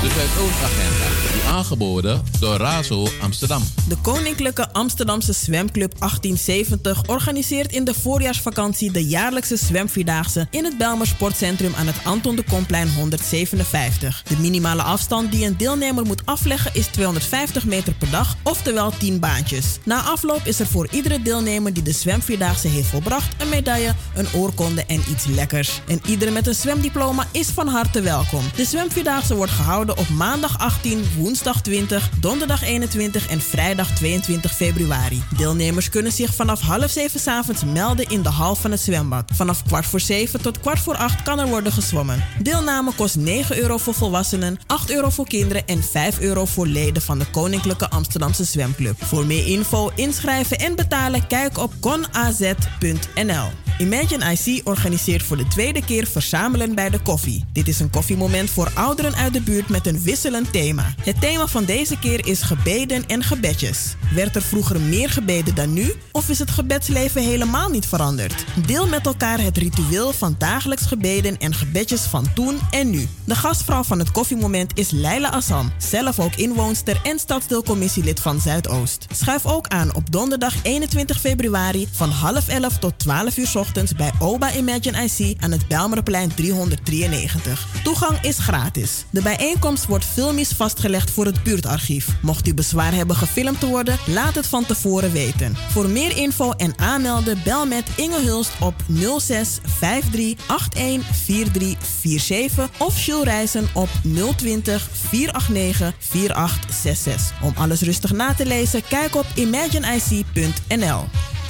De 0.00 0.08
Zuidoostagenda. 0.14 1.09
Aangeboden 1.46 2.22
door 2.40 2.56
Razo 2.56 3.08
Amsterdam. 3.20 3.62
De 3.88 3.96
Koninklijke 4.02 4.72
Amsterdamse 4.72 5.32
Zwemclub 5.32 5.94
1870 5.98 7.02
organiseert 7.06 7.72
in 7.72 7.84
de 7.84 7.94
voorjaarsvakantie 7.94 8.92
de 8.92 9.06
jaarlijkse 9.06 9.56
zwemvierdaagse 9.56 10.46
in 10.50 10.64
het 10.64 10.78
Belmer 10.78 11.06
Sportcentrum 11.06 11.74
aan 11.74 11.86
het 11.86 11.96
Anton 12.04 12.36
de 12.36 12.44
Komplein 12.44 12.94
157. 12.94 14.22
De 14.28 14.36
minimale 14.36 14.82
afstand 14.82 15.32
die 15.32 15.46
een 15.46 15.56
deelnemer 15.56 16.04
moet 16.04 16.26
afleggen 16.26 16.70
is 16.74 16.86
250 16.86 17.64
meter 17.64 17.94
per 17.94 18.10
dag, 18.10 18.36
oftewel 18.42 18.92
10 18.98 19.20
baantjes. 19.20 19.78
Na 19.84 20.02
afloop 20.02 20.40
is 20.44 20.60
er 20.60 20.66
voor 20.66 20.88
iedere 20.90 21.22
deelnemer 21.22 21.72
die 21.72 21.82
de 21.82 21.92
zwemvierdaagse 21.92 22.68
heeft 22.68 22.88
volbracht 22.88 23.42
een 23.42 23.48
medaille, 23.48 23.94
een 24.14 24.32
oorkonde 24.34 24.84
en 24.86 25.02
iets 25.10 25.26
lekkers. 25.26 25.80
En 25.88 26.00
iedereen 26.06 26.34
met 26.34 26.46
een 26.46 26.54
zwemdiploma 26.54 27.26
is 27.32 27.48
van 27.48 27.68
harte 27.68 28.00
welkom. 28.00 28.42
De 28.56 28.64
zwemvierdaagse 28.64 29.34
wordt 29.34 29.52
gehouden 29.52 29.98
op 29.98 30.08
maandag 30.08 30.58
18, 30.58 31.04
woensdag 31.16 31.62
20, 31.62 32.10
donderdag 32.20 32.62
21 32.62 33.28
en 33.28 33.40
vrijdag 33.40 33.90
22 33.94 34.52
februari. 34.52 35.22
Deelnemers 35.36 35.88
kunnen 35.88 36.12
zich 36.12 36.34
vanaf 36.34 36.60
half 36.60 36.90
zeven 36.90 37.32
avonds 37.32 37.64
melden 37.64 38.08
in 38.08 38.22
de 38.22 38.28
hal 38.28 38.54
van 38.54 38.70
het 38.70 38.80
zwembad. 38.80 39.30
Vanaf 39.34 39.62
kwart 39.62 39.86
voor 39.86 40.00
zeven 40.00 40.42
tot 40.42 40.60
kwart 40.60 40.78
voor 40.78 40.96
acht 40.96 41.22
kan 41.22 41.38
er 41.38 41.46
worden 41.46 41.72
gezwommen. 41.72 42.24
Deelname 42.42 42.92
kost 42.94 43.16
9 43.16 43.58
euro 43.58 43.78
voor 43.78 43.94
volwassenen, 43.94 44.58
8 44.66 44.90
euro 44.90 45.10
voor 45.10 45.26
kinderen 45.26 45.66
en 45.66 45.82
5 45.82 46.20
euro 46.20 46.44
voor 46.44 46.66
leden 46.66 47.02
van 47.02 47.18
de 47.18 47.30
Koninklijke 47.30 47.90
Amsterdamse 47.90 48.44
Zwemclub. 48.44 49.04
Voor 49.04 49.26
meer 49.26 49.46
info, 49.46 49.90
inschrijven 49.94 50.58
en 50.58 50.74
betalen 50.74 51.26
kijk 51.26 51.58
op 51.58 51.72
conaz.nl. 51.80 53.69
Imagine 53.78 54.32
IC 54.32 54.60
organiseert 54.64 55.22
voor 55.22 55.36
de 55.36 55.48
tweede 55.48 55.84
keer 55.84 56.06
Verzamelen 56.06 56.74
bij 56.74 56.90
de 56.90 56.98
koffie. 56.98 57.44
Dit 57.52 57.68
is 57.68 57.80
een 57.80 57.90
koffiemoment 57.90 58.50
voor 58.50 58.70
ouderen 58.74 59.14
uit 59.14 59.32
de 59.32 59.40
buurt 59.40 59.68
met 59.68 59.86
een 59.86 60.02
wisselend 60.02 60.52
thema. 60.52 60.94
Het 61.02 61.20
thema 61.20 61.46
van 61.46 61.64
deze 61.64 61.98
keer 61.98 62.26
is 62.26 62.42
gebeden 62.42 63.06
en 63.06 63.22
gebedjes. 63.22 63.94
Werd 64.14 64.36
er 64.36 64.42
vroeger 64.42 64.80
meer 64.80 65.10
gebeden 65.10 65.54
dan 65.54 65.72
nu? 65.72 65.92
Of 66.12 66.28
is 66.28 66.38
het 66.38 66.50
gebedsleven 66.50 67.22
helemaal 67.22 67.68
niet 67.68 67.86
veranderd? 67.86 68.44
Deel 68.66 68.86
met 68.86 69.06
elkaar 69.06 69.40
het 69.40 69.56
ritueel 69.56 70.12
van 70.12 70.34
dagelijks 70.38 70.86
gebeden 70.86 71.38
en 71.38 71.54
gebedjes 71.54 72.00
van 72.00 72.32
toen 72.34 72.58
en 72.70 72.90
nu. 72.90 73.08
De 73.24 73.34
gastvrouw 73.34 73.82
van 73.82 73.98
het 73.98 74.10
koffiemoment 74.10 74.78
is 74.78 74.90
Leila 74.90 75.28
Assam, 75.30 75.72
zelf 75.78 76.18
ook 76.18 76.34
inwoonster 76.34 77.00
en 77.02 77.18
stadsdeelcommissielid 77.18 78.20
van 78.20 78.40
Zuidoost. 78.40 79.06
Schuif 79.14 79.46
ook 79.46 79.68
aan 79.68 79.94
op 79.94 80.12
donderdag 80.12 80.54
21 80.62 81.20
februari 81.20 81.88
van 81.92 82.10
half 82.10 82.48
11 82.48 82.78
tot 82.78 82.98
12 82.98 83.36
uur 83.36 83.46
ochtends 83.60 83.94
bij 83.94 84.10
Oba 84.18 84.52
Imagine 84.52 85.02
IC 85.02 85.42
aan 85.42 85.50
het 85.50 85.68
Belmerplein 85.68 86.34
393. 86.34 87.66
Toegang 87.82 88.18
is 88.22 88.38
gratis. 88.38 89.04
De 89.10 89.22
bijeenkomst 89.22 89.86
wordt 89.86 90.04
filmisch 90.04 90.52
vastgelegd 90.52 91.10
voor 91.10 91.24
het 91.24 91.42
buurtarchief. 91.42 92.08
Mocht 92.22 92.48
u 92.48 92.54
bezwaar 92.54 92.94
hebben 92.94 93.16
gefilmd 93.16 93.60
te 93.60 93.66
worden, 93.66 93.98
laat 94.06 94.34
het 94.34 94.46
van 94.46 94.66
tevoren 94.66 95.12
weten. 95.12 95.56
Voor 95.70 95.88
meer 95.88 96.16
info 96.16 96.50
en 96.50 96.78
aanmelden 96.78 97.40
bel 97.44 97.66
met 97.66 97.84
Inge 97.96 98.20
Hulst 98.20 98.52
op 98.60 98.74
06 99.18 99.58
53 99.78 100.68
81 100.74 101.16
4347 101.16 102.70
of 102.78 103.00
Jules 103.00 103.24
Reizen 103.24 103.68
op 103.72 103.88
020 104.36 104.88
489 104.92 105.94
4866. 105.98 107.42
Om 107.42 107.52
alles 107.56 107.80
rustig 107.80 108.12
na 108.12 108.34
te 108.34 108.46
lezen, 108.46 108.82
kijk 108.88 109.14
op 109.14 109.26
imagineic.nl. 109.34 111.04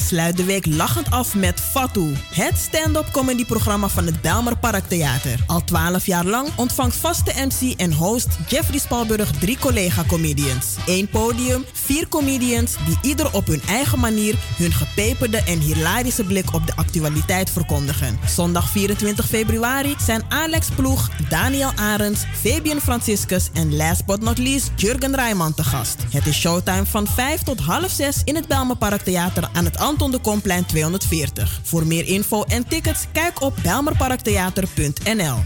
Sluit 0.06 0.36
de 0.36 0.44
week 0.44 0.66
lachend 0.66 1.11
af 1.11 1.34
met 1.34 1.61
Fatou, 1.61 1.99
het 2.09 2.59
stand-up 2.59 3.09
comedyprogramma 3.12 3.88
van 3.88 4.07
het 4.07 4.20
Belmer 4.20 4.57
Parktheater. 4.57 5.44
Al 5.46 5.64
12 5.64 6.07
jaar 6.07 6.24
lang 6.24 6.48
ontvangt 6.57 6.96
vaste 6.96 7.32
MC 7.36 7.80
en 7.80 7.92
host 7.92 8.28
Jeffrey 8.48 8.78
Spalburg 8.78 9.30
drie 9.30 9.59
collega-comedians. 9.59 10.76
Eén 10.86 11.09
podium, 11.09 11.64
vier 11.72 12.09
comedians 12.09 12.74
die 12.86 12.98
ieder 13.03 13.32
op 13.32 13.46
hun 13.46 13.62
eigen 13.68 13.98
manier 13.98 14.34
hun 14.57 14.72
gepeperde 14.72 15.42
en 15.42 15.59
hilarische 15.59 16.24
blik 16.24 16.55
op 16.55 16.66
de 16.66 16.76
actualiteit 16.76 17.51
verkondigen. 17.51 18.18
Zondag 18.26 18.70
24 18.70 19.26
februari 19.26 19.94
zijn 20.05 20.22
Alex 20.28 20.68
Ploeg, 20.74 21.11
Daniel 21.28 21.72
Arends, 21.76 22.20
Fabian 22.32 22.80
Franciscus 22.80 23.48
en 23.53 23.76
last 23.76 24.07
but 24.07 24.20
not 24.20 24.38
least 24.38 24.70
Jurgen 24.76 25.14
Rijman 25.14 25.55
te 25.55 25.64
gast. 25.64 25.96
Het 26.11 26.26
is 26.26 26.38
showtime 26.40 26.86
van 26.86 27.07
5 27.07 27.42
tot 27.42 27.61
half 27.61 27.90
6 27.90 28.22
in 28.24 28.34
het 28.34 28.46
Belmer 28.46 28.76
Parktheater 28.76 29.48
aan 29.53 29.64
het 29.64 29.78
Anton 29.78 30.11
de 30.11 30.18
Komplein 30.18 30.66
240. 30.66 31.61
Voor 31.62 31.86
meer 31.91 32.07
info 32.07 32.43
en 32.43 32.68
tickets 32.68 33.05
kijk 33.12 33.43
op 33.43 33.55
belmerparktheater.nl. 33.62 35.38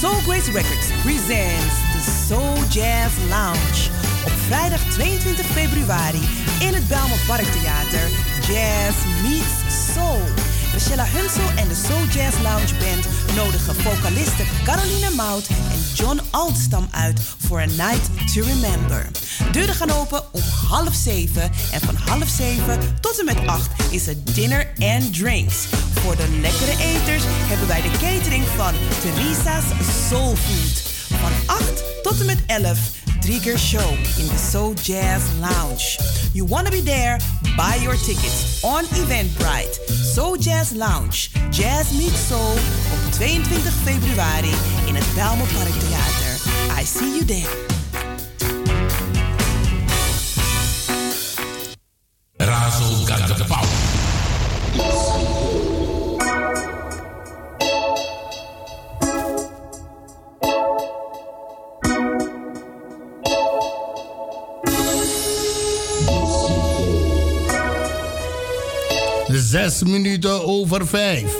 Soul 0.00 0.14
Grace 0.14 0.50
Records 0.52 0.88
presents 1.02 1.76
de 1.92 2.24
Soul 2.26 2.54
Jazz 2.70 3.14
Lounge. 3.28 3.90
Op 4.24 4.32
vrijdag 4.46 4.80
22 4.90 5.46
februari 5.46 6.28
in 6.60 6.74
het 6.74 6.88
Belmer 6.88 7.20
Parktheater. 7.26 8.08
Jazz 8.46 8.96
meets 9.22 9.92
Soul. 9.94 10.57
Rachella 10.72 11.04
Hunsel 11.04 11.50
en 11.56 11.68
de 11.68 11.74
Soul 11.74 12.04
Jazz 12.04 12.40
Lounge 12.42 12.74
Band 12.78 13.08
nodigen 13.36 13.74
vocalisten 13.74 14.46
Caroline 14.64 15.10
Mout 15.10 15.48
en 15.48 15.80
John 15.94 16.20
Altstam 16.30 16.88
uit 16.90 17.20
voor 17.46 17.60
a 17.60 17.64
night 17.64 18.32
to 18.34 18.42
remember. 18.42 19.06
Deuren 19.52 19.74
gaan 19.74 19.90
open 19.90 20.22
om 20.32 20.42
half 20.68 20.94
zeven 20.94 21.42
en 21.72 21.80
van 21.80 21.96
half 21.96 22.28
zeven 22.28 22.78
tot 23.00 23.18
en 23.18 23.24
met 23.24 23.46
acht 23.46 23.92
is 23.92 24.06
het 24.06 24.34
dinner 24.34 24.72
and 24.78 25.14
drinks. 25.14 25.56
Voor 25.92 26.16
de 26.16 26.38
lekkere 26.40 26.76
eters 26.82 27.22
hebben 27.26 27.68
wij 27.68 27.82
de 27.82 27.90
catering 27.90 28.44
van 28.56 28.74
Teresa's 29.00 29.64
Soul 30.08 30.36
Food. 30.36 30.96
Van 31.20 31.32
8 31.46 31.62
tot 32.02 32.20
en 32.20 32.26
met 32.26 32.42
11 32.46 32.78
keer 33.36 33.58
show 33.58 33.90
in 34.18 34.26
the 34.26 34.38
Soul 34.38 34.72
Jazz 34.72 35.22
Lounge. 35.38 35.98
You 36.32 36.46
wanna 36.46 36.70
be 36.70 36.80
there? 36.80 37.18
Buy 37.56 37.78
your 37.82 37.94
tickets 37.94 38.64
on 38.64 38.84
Eventbrite. 38.84 39.74
Soul 40.14 40.36
Jazz 40.36 40.72
Lounge. 40.72 41.30
Jazz 41.50 41.92
Meets 41.92 42.26
Soul 42.28 42.52
op 42.92 43.12
22 43.12 43.72
februari 43.84 44.52
in 44.86 44.94
het 44.94 45.14
Belmer 45.14 45.46
Parktheater. 45.46 46.80
I 46.80 46.84
see 46.84 47.10
you 47.10 47.24
there. 47.24 47.67
Minuten 69.82 70.44
over 70.44 70.86
vijf. 70.86 71.36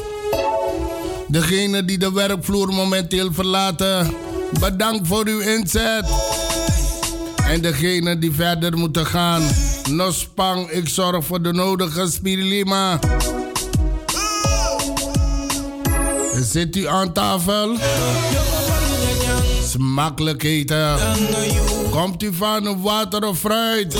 Degene 1.26 1.84
die 1.84 1.98
de 1.98 2.12
werkvloer 2.12 2.68
momenteel 2.68 3.32
verlaten, 3.32 4.14
bedankt 4.60 5.08
voor 5.08 5.26
uw 5.26 5.38
inzet. 5.38 6.04
En 7.48 7.60
degene 7.60 8.18
die 8.18 8.32
verder 8.32 8.78
moeten 8.78 9.06
gaan, 9.06 9.42
Nospang, 9.90 10.70
ik 10.70 10.88
zorg 10.88 11.24
voor 11.24 11.42
de 11.42 11.52
nodige 11.52 12.10
spirulima. 12.10 12.98
Zit 16.40 16.76
u 16.76 16.86
aan 16.86 17.12
tafel? 17.12 17.76
Smakelijk 19.64 20.42
eten. 20.42 20.96
Komt 21.90 22.22
u 22.22 22.34
van 22.34 22.82
water 22.82 23.24
of 23.24 23.38
fruit? 23.38 23.96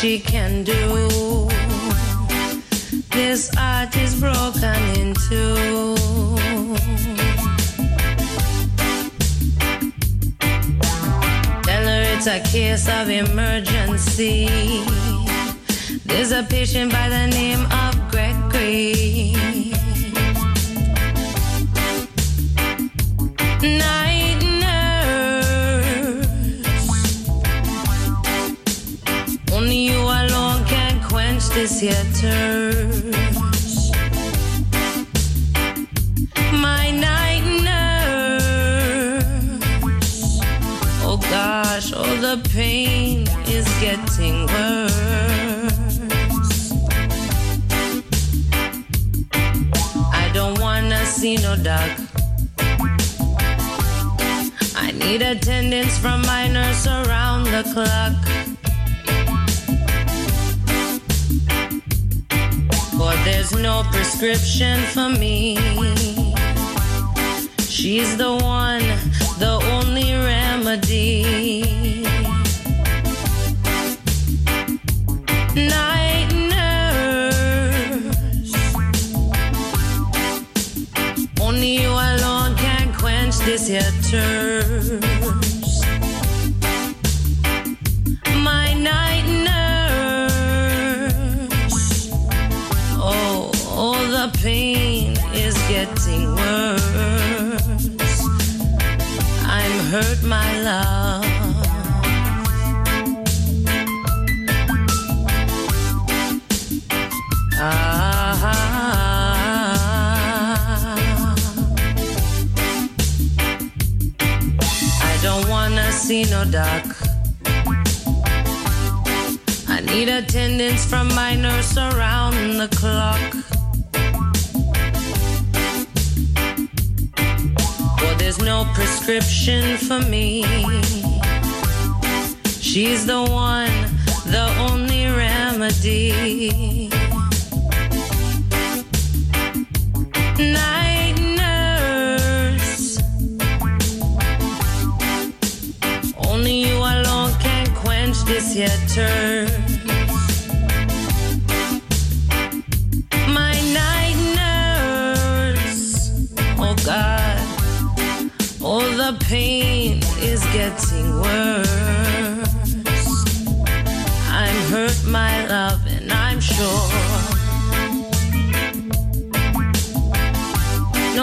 she 0.00 0.18
can 0.18 0.64
do. 0.64 1.46
This 3.10 3.50
art 3.58 3.94
is 3.98 4.18
broken 4.18 4.80
in 4.96 5.12
two. 5.28 5.94
Tell 11.64 11.84
her 11.84 12.02
it's 12.16 12.26
a 12.26 12.40
case 12.50 12.88
of 12.88 13.10
emergency. 13.10 14.48
There's 16.06 16.32
a 16.32 16.44
patient 16.44 16.92
by 16.92 17.10
the 17.10 17.26
name 17.26 17.59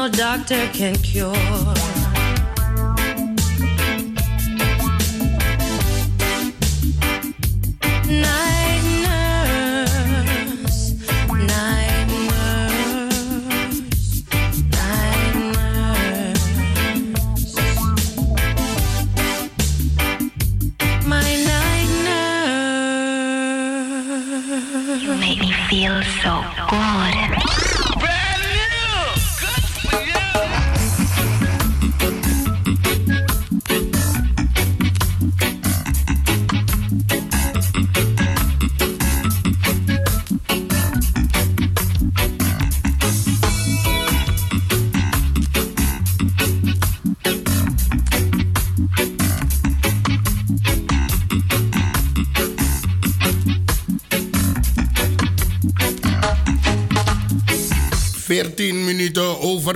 doctor 0.09 0.69
can 0.73 0.95
cure. 0.95 1.96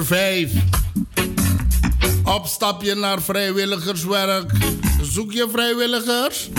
Over 0.02 0.16
vijf. 0.16 0.52
Opstapje 2.24 2.96
naar 2.96 3.22
vrijwilligerswerk. 3.22 4.52
Zoek 5.02 5.32
je 5.32 5.48
vrijwilligers? 5.52 6.50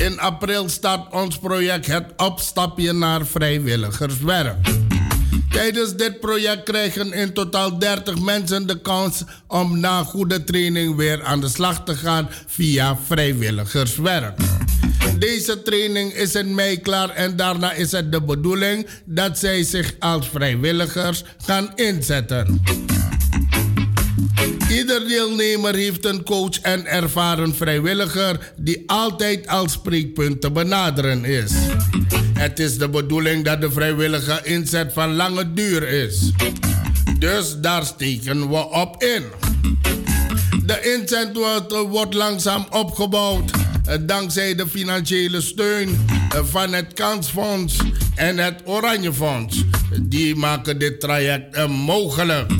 In 0.00 0.20
april 0.20 0.68
start 0.68 1.12
ons 1.12 1.38
project 1.38 1.86
Het 1.86 2.12
Opstapje 2.16 2.92
naar 2.92 3.26
Vrijwilligerswerk. 3.26 4.56
Tijdens 5.50 5.96
dit 5.96 6.20
project 6.20 6.62
krijgen 6.62 7.12
in 7.12 7.32
totaal 7.32 7.78
30 7.78 8.20
mensen 8.20 8.66
de 8.66 8.80
kans 8.80 9.22
om 9.46 9.80
na 9.80 10.02
goede 10.02 10.44
training 10.44 10.96
weer 10.96 11.24
aan 11.24 11.40
de 11.40 11.48
slag 11.48 11.84
te 11.84 11.94
gaan 11.94 12.28
via 12.46 12.98
vrijwilligerswerk. 13.06 14.51
Deze 15.22 15.62
training 15.62 16.12
is 16.12 16.34
in 16.34 16.54
mei 16.54 16.80
klaar 16.80 17.10
en 17.10 17.36
daarna 17.36 17.72
is 17.72 17.92
het 17.92 18.12
de 18.12 18.22
bedoeling 18.22 18.86
dat 19.04 19.38
zij 19.38 19.62
zich 19.62 19.94
als 19.98 20.28
vrijwilligers 20.28 21.24
gaan 21.44 21.72
inzetten. 21.74 22.62
Ieder 24.70 25.08
deelnemer 25.08 25.74
heeft 25.74 26.04
een 26.04 26.24
coach 26.24 26.60
en 26.60 26.86
ervaren 26.86 27.54
vrijwilliger 27.54 28.52
die 28.56 28.82
altijd 28.86 29.48
als 29.48 29.72
spreekpunt 29.72 30.40
te 30.40 30.50
benaderen 30.50 31.24
is. 31.24 31.52
Het 32.34 32.58
is 32.58 32.78
de 32.78 32.88
bedoeling 32.88 33.44
dat 33.44 33.60
de 33.60 33.70
vrijwillige 33.70 34.40
inzet 34.42 34.92
van 34.92 35.14
lange 35.14 35.52
duur 35.52 35.88
is. 35.88 36.30
Dus 37.18 37.56
daar 37.60 37.84
steken 37.84 38.48
we 38.48 38.68
op 38.68 39.02
in. 39.02 39.24
De 40.66 40.96
inzet 40.98 41.36
wordt, 41.36 41.72
wordt 41.72 42.14
langzaam 42.14 42.66
opgebouwd 42.70 43.61
dankzij 44.00 44.54
de 44.54 44.66
financiële 44.66 45.40
steun 45.40 46.06
eh, 46.30 46.40
van 46.44 46.72
het 46.72 46.92
Kansfonds 46.92 47.76
en 48.14 48.38
het 48.38 48.60
Oranje 48.64 49.12
Fonds. 49.12 49.64
Die 50.00 50.36
maken 50.36 50.78
dit 50.78 51.00
traject 51.00 51.54
eh, 51.54 51.68
mogelijk. 51.68 52.50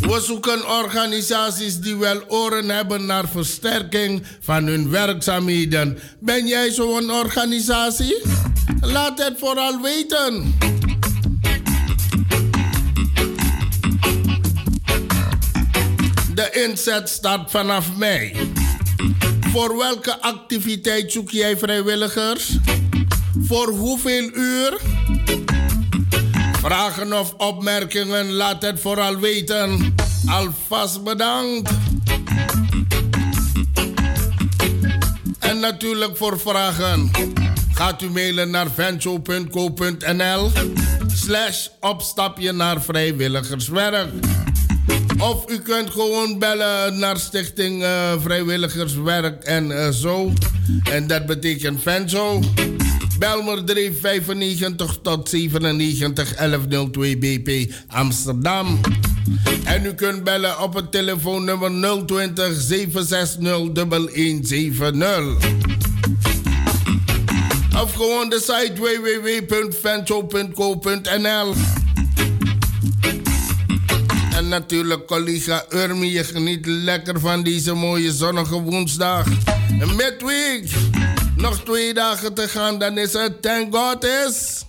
We 0.00 0.20
zoeken 0.20 0.68
organisaties 0.68 1.80
die 1.80 1.96
wel 1.96 2.22
oren 2.28 2.68
hebben 2.68 3.06
naar 3.06 3.28
versterking 3.28 4.22
van 4.40 4.66
hun 4.66 4.90
werkzaamheden. 4.90 5.98
Ben 6.20 6.46
jij 6.46 6.70
zo'n 6.70 7.10
organisatie? 7.10 8.22
Laat 8.80 9.24
het 9.24 9.38
vooral 9.38 9.80
weten. 9.80 10.54
De 16.40 16.62
inzet 16.68 17.08
start 17.08 17.50
vanaf 17.50 17.96
mei. 17.96 18.52
Voor 19.52 19.76
welke 19.76 20.20
activiteit 20.20 21.12
zoek 21.12 21.30
jij 21.30 21.56
vrijwilligers? 21.56 22.56
Voor 23.42 23.68
hoeveel 23.68 24.30
uur? 24.34 24.80
Vragen 26.52 27.18
of 27.18 27.34
opmerkingen, 27.36 28.32
laat 28.32 28.62
het 28.62 28.80
vooral 28.80 29.18
weten. 29.18 29.94
Alvast 30.26 31.04
bedankt. 31.04 31.70
En 35.38 35.60
natuurlijk 35.60 36.16
voor 36.16 36.40
vragen. 36.40 37.10
Gaat 37.74 38.02
u 38.02 38.10
mailen 38.10 38.50
naar 38.50 38.70
venture.co.nl 38.70 40.50
slash 41.06 41.68
opstapje 41.80 42.52
naar 42.52 42.82
vrijwilligerswerk. 42.82 44.08
Of 45.20 45.50
u 45.50 45.58
kunt 45.58 45.90
gewoon 45.90 46.38
bellen 46.38 46.98
naar 46.98 47.18
Stichting 47.18 47.82
eh, 47.82 48.12
Vrijwilligerswerk 48.20 49.44
en 49.44 49.70
eh, 49.70 49.88
zo. 49.88 50.32
En 50.90 51.06
dat 51.06 51.26
betekent 51.26 51.82
Venzo. 51.82 52.40
Belmer 53.18 53.64
395 53.64 54.98
tot 55.02 55.28
97 55.28 56.34
1102 56.34 57.18
BP 57.18 57.72
Amsterdam. 57.86 58.80
En 59.64 59.84
u 59.84 59.94
kunt 59.94 60.24
bellen 60.24 60.62
op 60.62 60.74
het 60.74 60.92
telefoonnummer 60.92 61.70
020 62.06 62.60
760 62.60 63.72
1170. 63.72 65.48
Of 67.82 67.92
gewoon 67.92 68.28
de 68.28 68.40
site 68.40 68.72
www.vencho.co.nl. 68.74 71.54
Natuurlijk 74.50 75.06
collega 75.06 75.64
Urmi, 75.68 76.12
je 76.12 76.24
geniet 76.24 76.66
lekker 76.66 77.20
van 77.20 77.42
deze 77.42 77.74
mooie 77.74 78.12
zonnige 78.12 78.60
woensdag. 78.60 79.26
Midweek. 79.96 80.70
Nog 81.36 81.64
twee 81.64 81.94
dagen 81.94 82.34
te 82.34 82.48
gaan, 82.48 82.78
dan 82.78 82.98
is 82.98 83.12
het 83.12 83.42
Thank 83.42 83.74
God 83.74 84.04
is. 84.04 84.64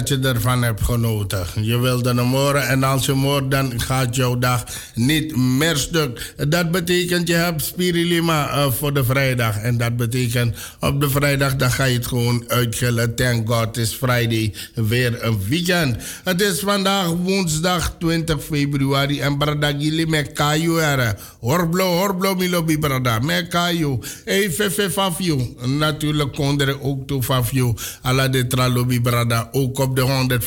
dat 0.00 0.08
je 0.08 0.28
ervan 0.28 0.62
hebt 0.62 0.82
genoten. 0.82 1.46
Je 1.60 1.78
wilde 1.78 2.14
hem 2.14 2.32
horen 2.32 2.68
en 2.68 2.82
als 2.82 3.06
je 3.06 3.14
hem 3.14 3.48
dan 3.48 3.80
gaat 3.80 4.16
jouw 4.16 4.38
dag 4.38 4.64
niet 4.94 5.36
meer 5.36 5.76
stuk. 5.76 6.34
Dat 6.48 6.70
betekent 6.70 7.28
je 7.28 7.34
hebt 7.34 7.64
Spirilima 7.64 8.48
uh, 8.48 8.62
eh, 8.62 8.72
voor 8.72 8.94
de 8.94 9.04
vrijdag. 9.04 9.58
En 9.58 9.76
dat 9.76 9.96
betekent 9.96 10.56
op 10.80 11.00
de 11.00 11.10
vrijdag, 11.10 11.56
dan 11.56 11.70
ga 11.70 11.84
je 11.84 11.96
het 11.96 12.06
gewoon 12.06 12.44
uitgillen. 12.48 13.14
Thank 13.14 13.48
God, 13.48 13.76
is 13.76 13.92
Friday 13.92 14.54
weer 14.74 15.24
een 15.24 15.38
weekend. 15.48 15.96
Het 16.24 16.40
is 16.40 16.60
vandaag 16.60 17.06
woensdag 17.06 17.94
20 17.98 18.44
februari 18.44 19.20
en 19.20 19.38
Bradagili 19.38 20.06
met 20.06 20.32
Kayo 20.32 20.76
er. 20.76 21.16
Horblo, 21.38 21.98
horblo, 21.98 22.34
milobi, 22.34 22.78
brada. 22.78 23.18
Met 23.18 23.48
Kayu. 23.48 23.98
Even, 24.24 24.90
Fafio. 24.92 25.54
Natuurlijk, 25.66 26.32
konderen 26.34 26.82
ook 26.82 27.06
toe, 27.06 27.22
Fafio. 27.22 27.74
Alla 28.02 28.28
de 28.28 28.46
tralobi, 28.46 29.00
brada. 29.00 29.48
Ook 29.52 29.74
op 29.90 29.96
de 29.96 30.40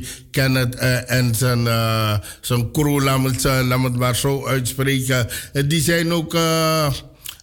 105.2 0.00 0.06
Kenneth 0.30 0.74
uh, 0.74 1.10
en 1.10 1.34
zijn, 1.34 1.64
uh, 1.64 2.18
zijn 2.40 2.72
crew, 2.72 3.02
laat 3.02 3.42
het, 3.82 3.96
maar 3.96 4.16
zo 4.16 4.46
uitspreken. 4.46 5.28
Eh, 5.52 5.62
die 5.66 5.80
zijn 5.80 6.12
ook 6.12 6.36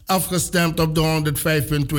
afgestemd 0.05 0.79
op 0.79 0.95
de 0.95 1.33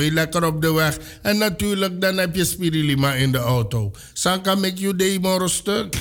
105.2, 0.07 0.13
lekker 0.13 0.45
op 0.45 0.61
de 0.61 0.73
weg. 0.73 0.97
En 1.21 1.37
natuurlijk, 1.37 2.01
dan 2.01 2.17
heb 2.17 2.35
je 2.35 2.45
Spirilima 2.45 3.13
in 3.13 3.31
de 3.31 3.37
auto. 3.37 3.91
Sanka, 4.13 4.55
make 4.55 4.73
you 4.73 4.95
day 4.95 5.19
stuk. 5.45 5.95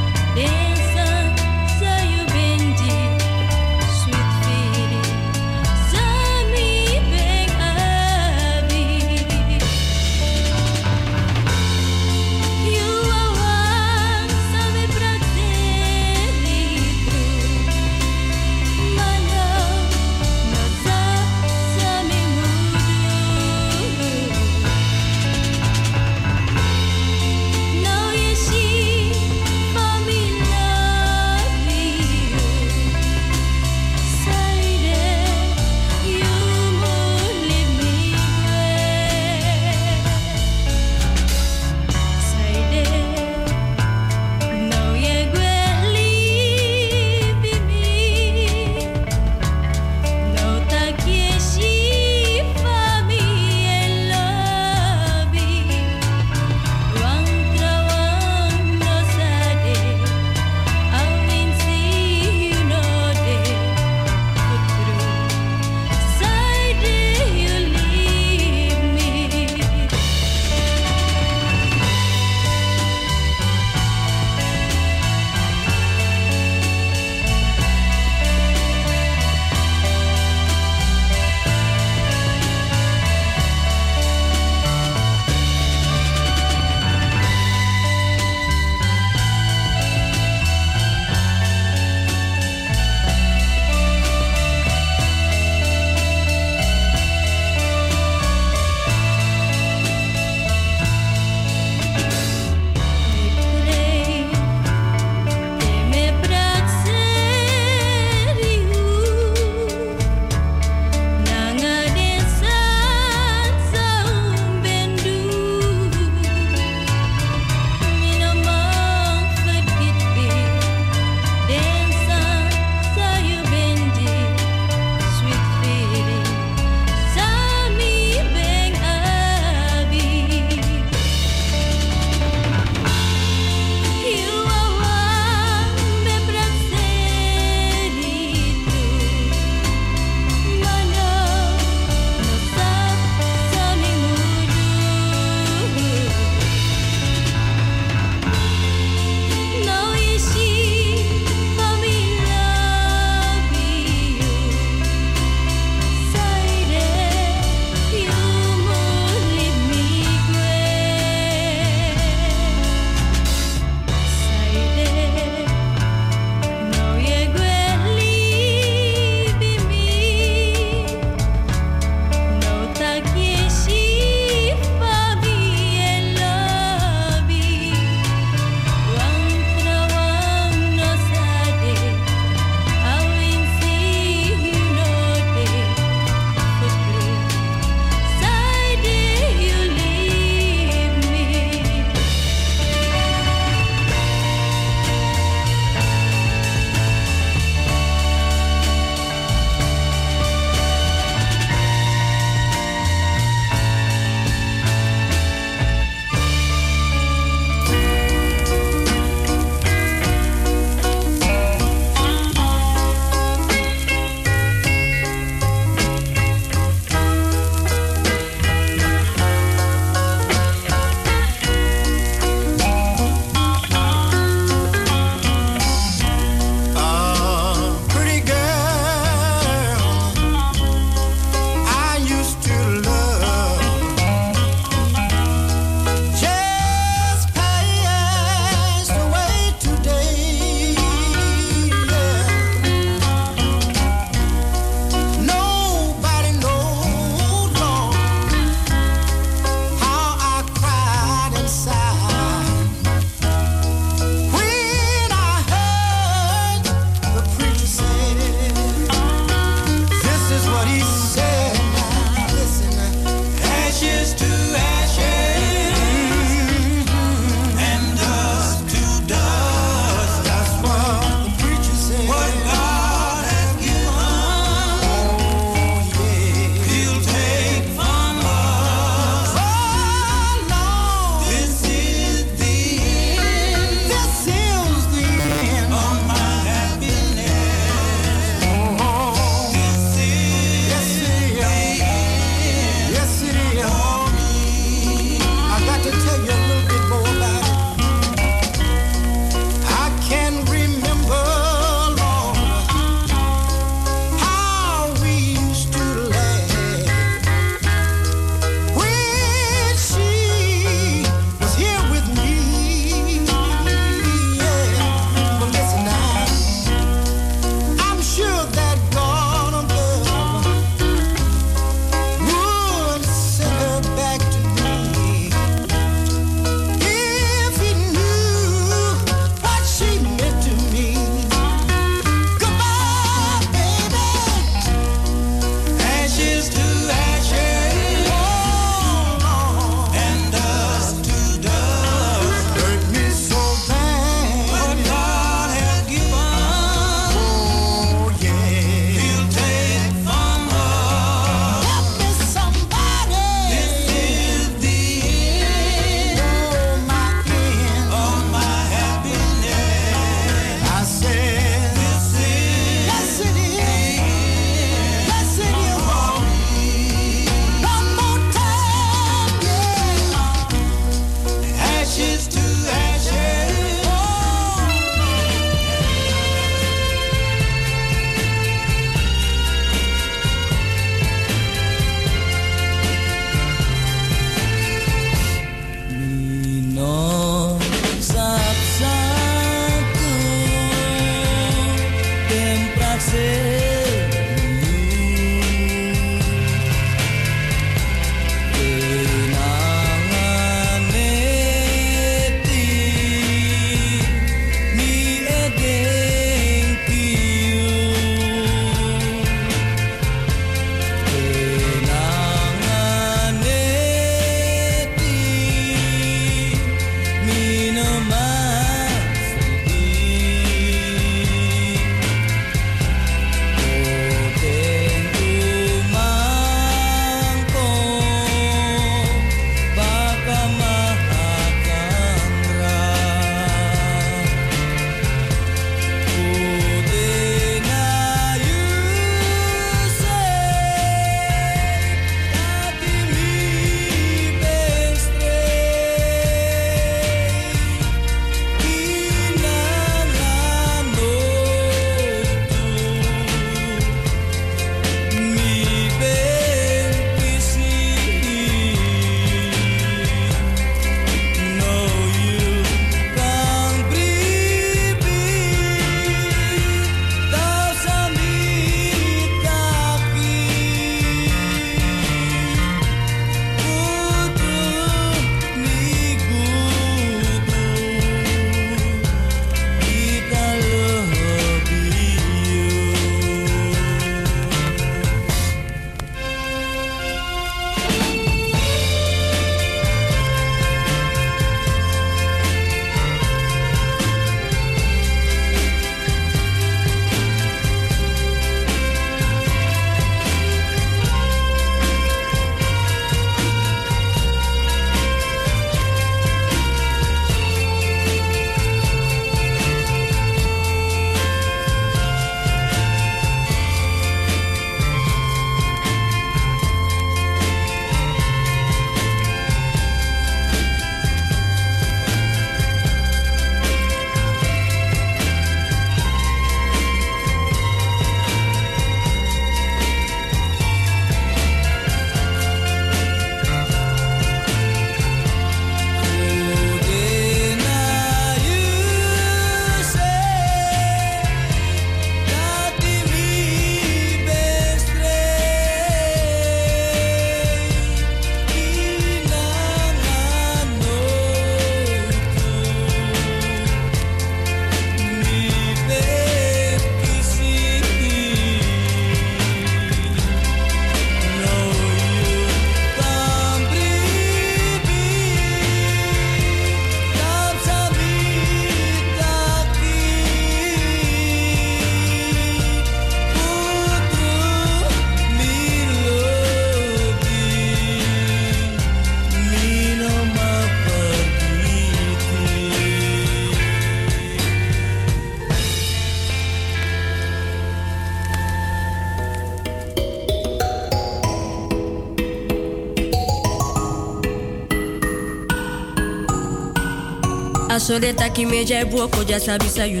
so 597.82 597.98
de 597.98 598.12
taki 598.12 598.46
me 598.46 598.64
jai 598.64 598.84
broko 598.84 599.26
ja 599.28 599.38
sabi 599.38 599.66
you 599.90 600.00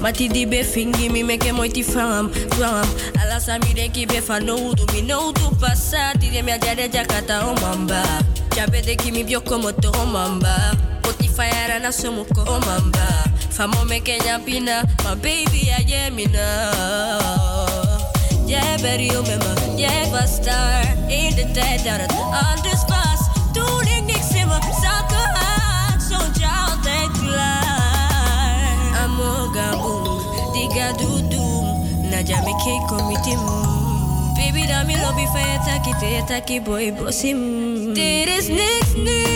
mati 0.00 0.28
di 0.28 0.44
be 0.44 0.62
fingi 0.62 1.10
mi 1.10 1.24
meke 1.24 1.50
moiti 1.50 1.82
fam 1.82 2.30
fam 2.52 2.86
ala 3.20 3.40
sa 3.40 3.58
de 3.58 3.88
ki 3.88 4.06
be 4.06 4.20
fa 4.20 4.38
no 4.38 4.54
udu 4.56 4.86
mi 4.92 5.02
no 5.02 5.32
udu 5.32 5.50
pasa. 5.60 6.12
Ti 6.20 6.30
de 6.30 6.40
mi 6.42 6.52
ajare 6.52 6.88
jakata 6.88 7.42
o 7.42 7.50
oh 7.50 7.54
mamba. 7.60 8.02
De 8.54 8.94
ki 8.94 9.10
mi 9.10 9.24
bio 9.24 9.40
como 9.40 9.72
to 9.72 9.90
oh 9.92 10.06
mamba. 10.06 10.54
Poti 11.02 11.26
fire 11.26 11.80
na 11.80 11.90
somo 11.90 12.24
ko 12.32 12.42
o 12.42 12.54
oh 12.54 12.60
mamba 12.60 13.06
famo 13.50 13.84
me 13.88 13.98
kenya 14.00 14.38
pina 14.46 14.84
my 15.02 15.14
baby 15.16 15.72
aye 15.76 16.10
mi 16.10 16.26
na. 16.26 16.46
Yeah, 18.46 18.76
better 18.78 19.02
you 19.02 19.22
ma, 19.22 19.76
yeah, 19.76 20.24
star 20.26 20.82
in 21.08 21.36
the 21.36 21.46
dead, 21.54 21.86
out 21.86 22.66
of 22.66 22.69
ja 32.28 32.42
mi 32.44 32.52
ke 32.52 32.74
komitim 32.88 33.40
Baby, 34.36 34.66
dat 34.66 34.86
mi 34.86 34.96
lobby 34.96 35.26
fire 35.32 35.58
taki 35.64 35.92
te 36.00 36.22
taki 36.26 36.60
boy 36.60 36.92
bossim 36.92 37.94
There 37.94 38.36
is 38.36 38.48
niks 38.48 38.94
nu 38.94 39.29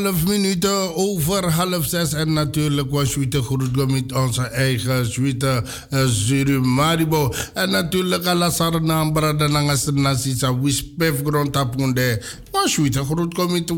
12 0.00 0.26
minuten 0.26 0.94
over 0.96 1.50
half 1.50 1.86
zes. 1.86 2.12
En 2.12 2.32
natuurlijk 2.32 2.90
was 2.90 3.10
Suite 3.10 3.42
goed 3.42 3.90
met 3.90 4.12
onze 4.12 4.42
eigen 4.42 5.06
Suite 5.06 5.62
uh, 5.90 6.06
Surumaribo. 6.06 7.34
En 7.54 7.70
natuurlijk 7.70 8.26
Alassar 8.26 8.82
Nambra 8.82 9.32
de 9.32 9.92
Nasisa 9.92 10.58
Wispef 10.60 11.22
Grontapunde. 11.24 12.22
Maar 12.52 12.68
Suite 12.68 12.98
goed 12.98 13.50
met 13.50 13.72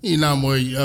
ina 0.00 0.34
mooi 0.34 0.70
uh, 0.70 0.84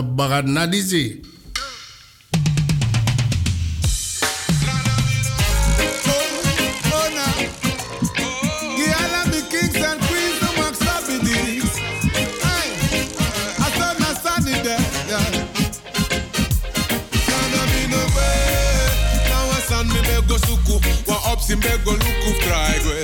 wa 21.50 21.52
ups 21.52 21.52
in 21.52 21.60
me 21.60 21.78
go 21.84 21.92
luku 21.92 22.40
try 22.42 22.80
gwe. 22.84 23.04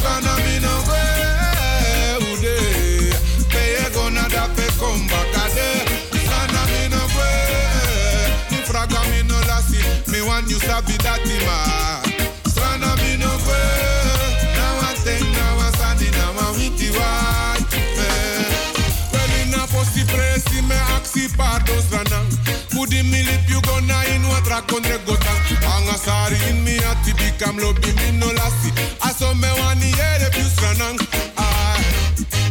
Sana 0.00 0.36
mi 0.44 0.58
no 0.60 0.82
way, 0.88 2.16
ude, 2.32 3.12
pe 3.48 3.86
e 3.86 3.90
go 3.92 4.08
na 4.10 4.28
da 4.28 4.48
pe 4.54 4.66
come 4.78 5.06
back 5.08 5.36
ade. 5.44 5.88
Sana 6.24 6.66
mi 6.66 6.88
no 6.88 7.02
way, 7.16 8.32
mi 8.50 8.58
fraga 8.64 9.00
mi 9.10 9.22
no 9.22 9.38
lasi, 9.46 9.78
me 10.10 10.22
want 10.22 10.48
you 10.50 10.58
sabi 10.58 10.96
that 10.98 11.20
ma. 11.46 12.02
Sana 12.50 12.94
no 13.18 13.30
way, 13.46 13.74
now 14.56 14.88
I 14.88 14.94
think 15.04 15.22
now 15.32 15.58
I 15.58 15.70
sandi 15.76 16.10
now 16.10 16.32
I 16.38 16.52
posi 19.72 20.04
presi 20.04 20.62
me 20.62 20.76
aksi 20.96 21.28
pardo 21.36 21.72
strana. 21.80 22.20
Kudi 22.70 23.02
mi 23.02 23.22
lip 23.22 23.48
you 23.48 23.60
gonna 23.62 24.02
in 24.14 24.22
what 24.28 24.44
rakonde 24.44 24.98
gota. 25.06 25.32
Anga 25.74 25.96
sari 25.98 26.36
in 26.50 26.64
mi 26.64 26.76
ati 27.42 27.50
bikam 27.50 27.58
lobi 27.58 27.92
mi 27.92 28.18
no 28.18 28.26
lasi. 28.32 28.72
Aso 29.00 29.34
me 29.34 29.48
wani 29.60 29.90
ere 29.92 30.30
più 30.30 30.44
stranang. 30.54 30.98
Ai, 31.36 31.84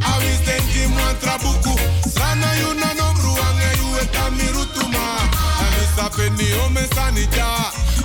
I 0.03 0.17
will 0.19 0.45
send 0.45 0.63
him 0.69 0.91
one 0.95 1.15
trabuku. 1.21 1.75
Strana 2.09 2.49
you 2.59 2.73
na 2.75 2.93
no 2.93 3.13
bru 3.13 3.31
ange 3.31 3.79
you 3.79 3.99
eta 4.01 4.29
mi 4.31 4.45
rutuma. 4.51 5.03
Ami 5.59 5.85
sape 5.95 6.29
ni 6.37 6.53
ome 6.65 6.87
sanija. 6.95 7.47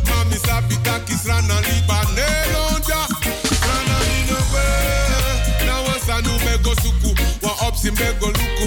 Mami 0.09 0.37
sapita 0.47 1.01
kisrana 1.07 1.61
liba 1.61 2.01
nelonja. 2.15 3.07
Strana 3.45 3.99
mi 4.09 4.31
no 4.31 4.39
kwe. 4.51 5.67
Na 5.67 5.81
wasanu 5.83 6.39
me 6.45 6.59
go 6.63 6.73
suku. 6.83 7.15
Wa 7.43 7.51
opsi 7.67 7.91
me 7.91 8.13
go 8.21 8.27
luku 8.27 8.67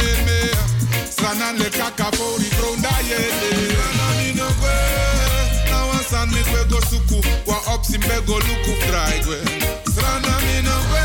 Strana 1.31 1.53
le 1.57 1.69
kaka 1.69 2.11
for 2.17 2.39
the 2.39 2.49
ground 2.59 2.83
ayede. 2.83 3.49
Strana 3.71 4.07
mi 4.19 4.33
no 4.35 4.47
kwe. 4.59 4.73
Now 5.71 5.87
I 5.89 6.01
send 6.03 6.31
me 6.31 6.41
kwe 6.43 6.69
go 6.69 6.79
suku 6.89 7.23
Wa 7.47 7.55
up 7.73 7.83
simbe 7.85 8.19
go 8.27 8.35
luku 8.35 8.73
try 8.87 9.15
kwe 9.23 9.37
Strana 9.87 10.33
mi 10.43 10.61
no 10.67 10.75
kwe 10.91 11.03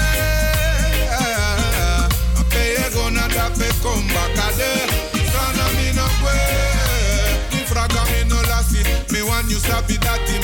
A 2.38 2.44
peye 2.50 2.90
go 2.92 3.08
na 3.10 3.28
da 3.28 3.50
pe 3.50 3.68
komba 3.82 4.24
kade 4.34 4.70
Strana 5.30 5.66
mi 5.78 5.92
no 5.94 6.06
kwe 6.18 6.34
Mi 7.54 7.60
fraga 7.70 8.02
mi 8.10 8.24
no 8.28 8.42
lasi 8.50 8.82
Mi 9.12 9.22
want 9.22 9.48
you 9.50 9.58
sabi 9.58 9.96
dati 9.98 10.38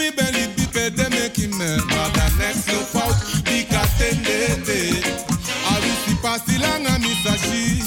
me 0.02 0.10
belly 0.10 0.46
be 0.56 0.64
they 0.90 1.08
make 1.10 1.36
him 1.36 1.56
man. 1.58 1.78
But 1.88 2.10
the 2.14 2.26
next 2.38 2.66
no 2.68 2.78
fault, 2.92 3.16
be 3.44 3.64
katendete. 3.70 5.04
I 5.70 5.78
will 5.80 5.98
see 6.02 6.16
pasti 6.22 6.56
langa 6.58 6.98
misashi. 6.98 7.80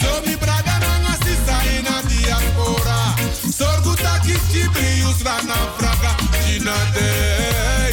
So 0.00 0.10
mi 0.24 0.34
brother 0.36 0.78
nanga 0.80 1.14
sister 1.24 1.60
in 1.76 1.86
a 1.86 1.96
diaspora. 2.08 2.98
Sorguta 3.58 4.18
kichi 4.24 4.62
brius 4.72 5.20
rana 5.26 5.56
fraga. 5.76 6.12
Gina 6.44 6.76
de, 6.94 7.08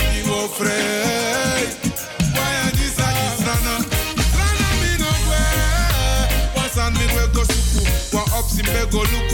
kiwo 0.10 0.48
frey. 0.58 1.68
Why 2.36 2.54
and 2.66 2.76
this 2.78 2.98
a 2.98 3.08
this 3.18 3.42
rana? 3.48 3.76
Rana 4.38 4.68
mi 4.82 4.92
no 5.02 5.12
kwe. 5.26 5.44
Wasan 6.56 6.94
mi 6.98 7.06
kwe 7.14 7.24
go 7.34 7.44
suku. 7.44 7.82
Wa 8.16 8.24
luku 9.12 9.31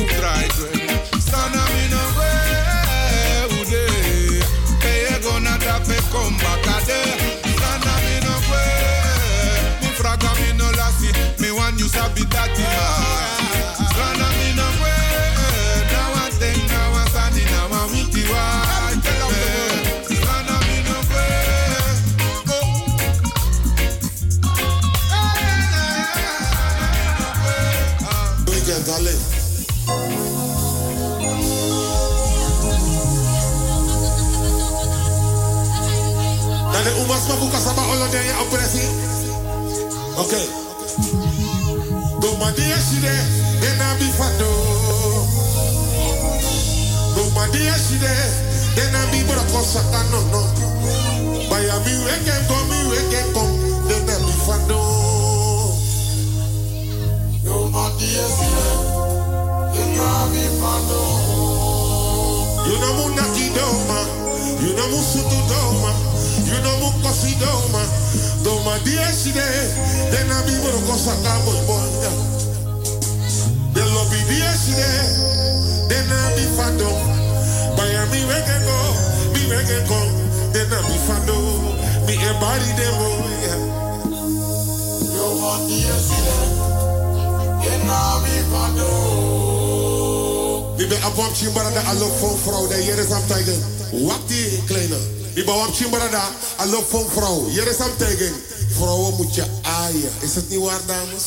abwam 91.08 91.34
chimbarada 91.34 91.82
alo 91.82 92.08
van 92.20 92.38
vrouw. 92.44 92.68
De 92.68 92.76
hier 92.76 92.98
is 92.98 93.12
am 93.12 93.28
tegen. 93.28 93.64
Wat 93.92 94.28
die 94.28 94.64
kleine. 94.66 94.98
Ik 95.34 95.46
ben 95.46 95.54
abwam 95.54 95.74
chimbarada 95.74 96.24
alo 96.58 96.86
van 96.90 97.06
vrouw. 97.16 97.48
Hier 97.48 97.68
is 97.68 97.80
am 97.80 97.98
tegen. 97.98 98.34
Vrouwen 98.70 99.14
moet 99.16 99.36
je 99.36 99.44
aaien. 99.62 100.12
Is 100.20 100.36
het 100.36 100.50
niet 100.50 100.60
waar 100.60 100.86
dames? 100.86 101.24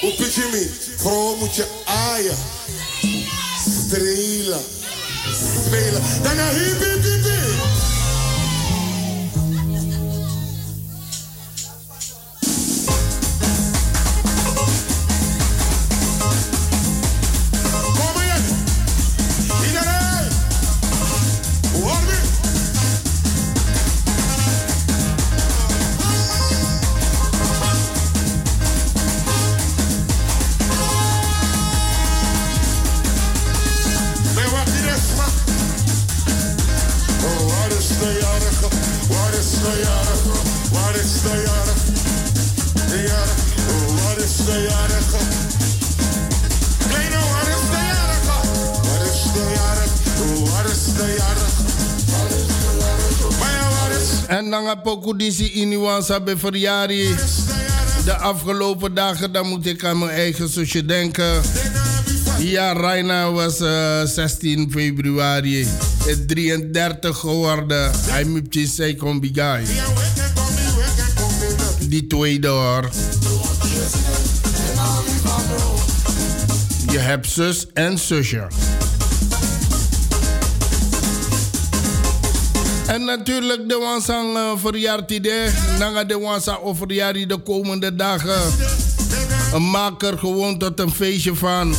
Hoe 0.00 0.14
pitch 0.14 0.34
je 0.34 0.48
me? 0.52 0.70
Vrouwen 0.96 1.38
moet 1.38 1.54
je 1.54 1.66
aaien. 1.84 2.36
Strelen. 3.86 4.64
Spelen. 5.66 6.02
Hip 6.02 6.80
hip 6.80 7.02
hip 7.02 7.27
Inuansa 55.52 56.20
bij 56.20 56.36
verjari. 56.36 57.14
De 58.04 58.16
afgelopen 58.16 58.94
dagen, 58.94 59.32
dan 59.32 59.48
moet 59.48 59.66
ik 59.66 59.84
aan 59.84 59.98
mijn 59.98 60.10
eigen 60.10 60.48
zusje 60.48 60.84
denken. 60.84 61.40
Ja, 62.38 62.72
Raina 62.72 63.30
was 63.30 63.60
eh, 63.60 64.04
16 64.04 64.70
februari. 64.70 65.66
Is 66.06 66.16
33 66.26 67.18
geworden. 67.18 67.90
Hij 67.96 68.24
moet 68.24 68.54
je 68.54 68.66
zeggen, 68.66 69.20
bigai. 69.20 69.66
Die 71.80 72.06
tweede 72.06 72.48
hoor. 72.48 72.90
Je 76.90 76.98
hebt 76.98 77.30
zus 77.30 77.66
en 77.72 77.98
zusje. 77.98 78.46
En 82.88 83.04
natuurlijk 83.04 83.68
de 83.68 83.76
wansang 83.76 84.36
uh, 84.36 84.50
verjaart 84.56 85.10
idee. 85.10 85.50
Nanga 85.78 86.04
de 86.04 86.18
wansa 86.18 86.58
overjaar 86.62 87.12
de 87.12 87.38
komende 87.44 87.94
dagen. 87.94 88.40
Een 89.52 89.70
maak 89.70 90.02
er 90.02 90.18
gewoon 90.18 90.58
tot 90.58 90.80
een 90.80 90.90
feestje 90.90 91.34
van. 91.34 91.74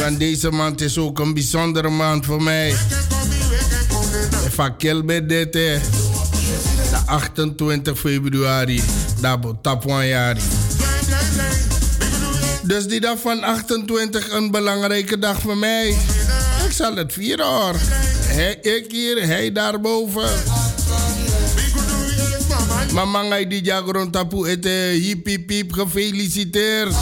Want 0.00 0.18
deze 0.18 0.50
maand 0.50 0.80
is 0.80 0.98
ook 0.98 1.18
een 1.18 1.34
bijzondere 1.34 1.88
maand 1.88 2.26
voor 2.26 2.42
mij. 2.42 2.74
Fakkel 4.52 5.04
bij 5.04 5.26
dit. 5.26 5.52
De 5.52 5.80
28 7.06 7.98
februari. 7.98 8.82
Dabo 9.20 9.58
Tapwanjari. 9.62 10.40
Dus 12.62 12.86
die 12.86 13.00
dag 13.00 13.18
van 13.18 13.42
28 13.42 14.30
een 14.30 14.50
belangrijke 14.50 15.18
dag 15.18 15.40
voor 15.40 15.56
mij. 15.56 15.96
Zal 16.80 16.96
het 16.96 17.12
vieren 17.12 17.46
hoor. 17.46 17.74
Hij, 18.26 18.54
ik 18.54 18.90
hier, 18.90 19.26
hij 19.26 19.52
daarboven. 19.52 20.28
Mama 22.92 23.22
ngai 23.22 23.46
di 23.46 23.60
jagron 23.60 24.10
tapu 24.10 24.46
ete 24.46 24.68
hip 25.00 25.26
hip 25.26 25.48
hip 25.48 25.72
gefeliciteerd. 25.72 26.94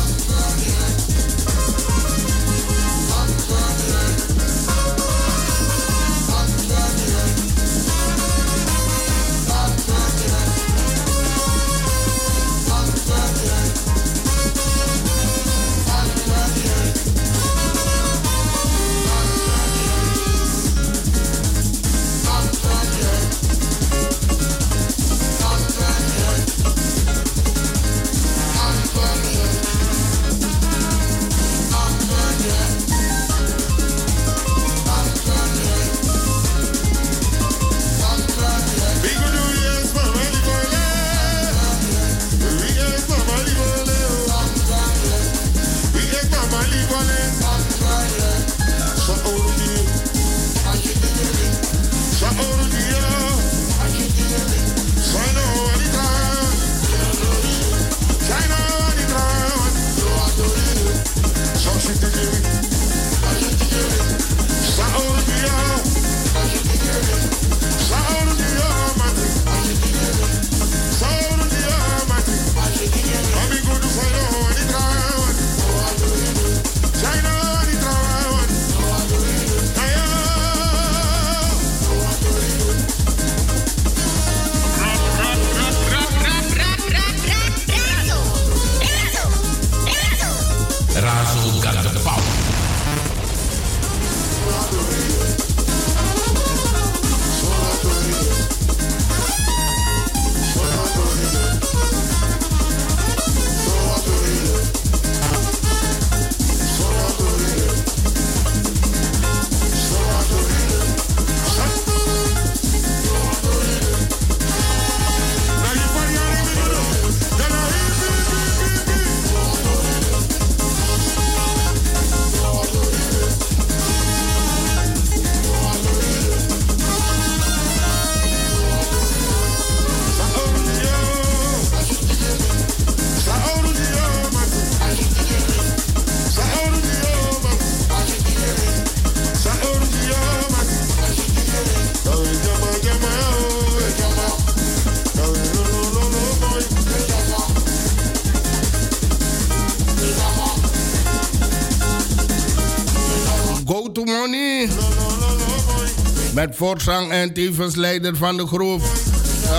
Voorzang 156.59 157.10
en 157.10 157.32
tevens 157.32 157.74
leider 157.74 158.16
van 158.16 158.36
de 158.36 158.47
groep. 158.47 158.82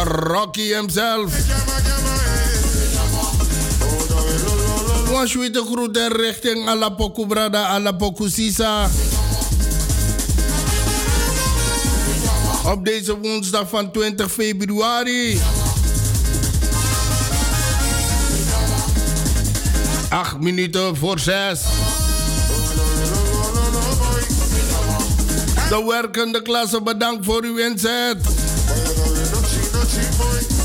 Rocky 0.04 0.74
je 5.44 5.50
de 5.50 5.64
groeten 5.72 6.12
richting 6.12 6.68
Alapoku 6.68 7.28
Brada, 7.28 7.68
Alapoku 7.68 8.30
Sisa. 8.30 8.90
Op 12.66 12.86
deze 12.86 13.18
woensdag 13.18 13.70
van 13.70 13.92
20 13.92 14.32
februari. 14.32 15.40
8 20.10 20.40
minuten 20.40 20.96
voor 20.96 21.20
6. 21.20 21.62
De 25.70 25.86
werkende 25.88 26.42
klasse, 26.42 26.82
bedankt 26.82 27.26
voor 27.26 27.44
uw 27.44 27.58
inzet. 27.58 28.18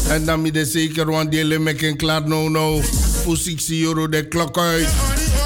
En 0.09 0.25
dan 0.25 0.45
je 0.53 0.65
zeker, 0.65 1.11
want 1.11 1.31
die 1.31 1.59
met 1.59 1.83
een 1.83 1.97
klaar 1.97 2.29
no 2.29 2.49
no. 2.49 2.81
Positie 3.25 3.85
euro 3.85 4.09
de 4.09 4.29
klok 4.29 4.59
uit. 4.59 4.89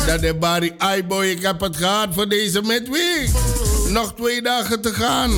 Dat 0.06 0.20
de 0.20 0.35
Barry 0.35 0.74
Aiboy, 0.78 1.26
ik 1.26 1.43
heb 1.43 1.60
het 1.60 1.76
gehad 1.76 2.09
voor 2.10 2.28
deze 2.28 2.62
midweek. 2.62 3.28
Nog 3.89 4.14
twee 4.14 4.43
dagen 4.43 4.80
te 4.80 4.93
gaan. 4.93 5.30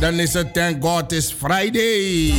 Dan 0.00 0.14
is 0.14 0.32
het 0.32 0.54
thank 0.54 0.84
God 0.84 1.12
is 1.12 1.34
Friday. 1.38 2.34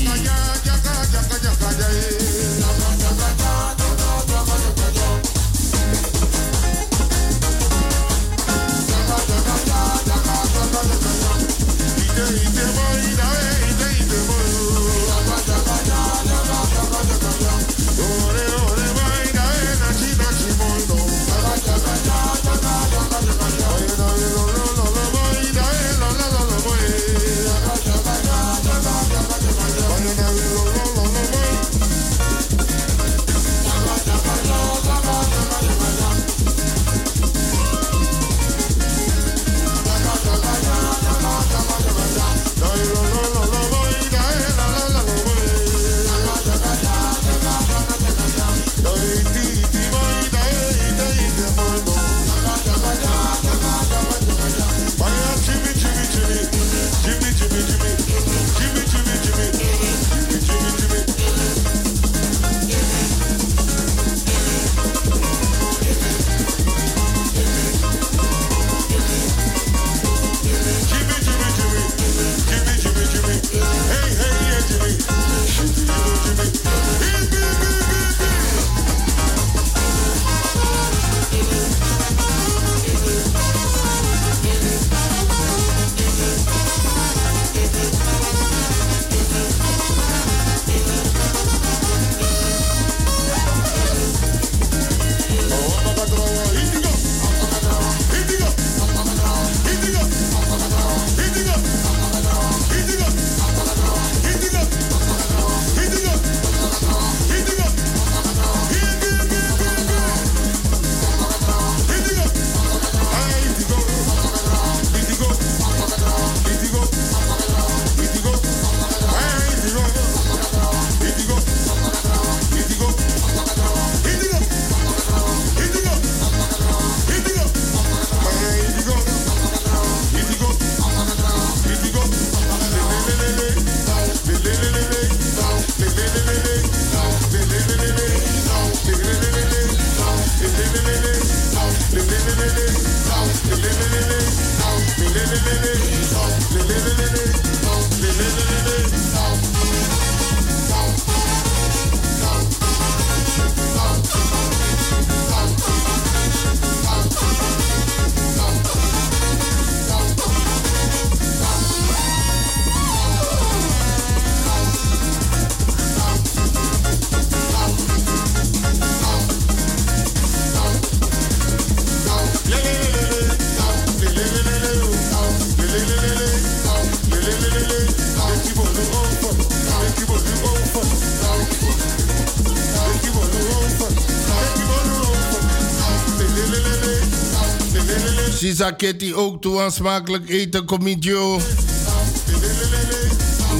Kitty 188.58 189.14
ook 189.14 189.42
toe 189.42 189.62
aan 189.62 189.72
smakelijk 189.72 190.30
eten, 190.30 190.66
comedie. 190.66 191.16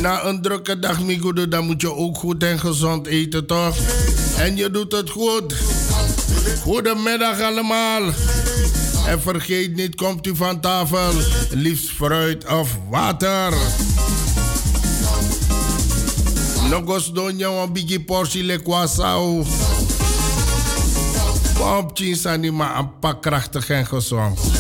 Na 0.02 0.24
een 0.24 0.42
drukke 0.42 0.80
dag, 0.80 1.02
Migudo, 1.02 1.48
dan 1.48 1.66
moet 1.66 1.82
je 1.82 1.94
ook 1.94 2.18
goed 2.18 2.44
en 2.44 2.60
gezond 2.60 3.08
eten, 3.08 3.46
toch? 3.46 3.76
En 4.38 4.56
je 4.56 4.72
doet 4.72 4.92
het 4.92 5.10
goed. 5.10 5.56
Goedemiddag 6.62 7.42
allemaal. 7.42 8.02
En 9.08 9.22
vergeet 9.22 9.76
niet, 9.76 9.96
komt 9.96 10.28
u 10.28 10.36
van 10.36 10.60
tafel. 10.60 11.12
Liefst 11.50 11.90
fruit 11.90 12.48
of 12.48 12.78
water. 12.90 13.54
Nogos 16.70 17.14
donja 17.14 17.50
een 17.50 17.74
bigi 17.74 18.04
portie 18.04 18.44
le 18.44 18.62
kwasau. 18.62 19.46
Pompjes 21.54 22.26
anima 22.26 22.78
een 22.78 23.00
pak 23.00 23.22
krachtig 23.22 23.70
en 23.70 23.86
gezond. 23.86 24.57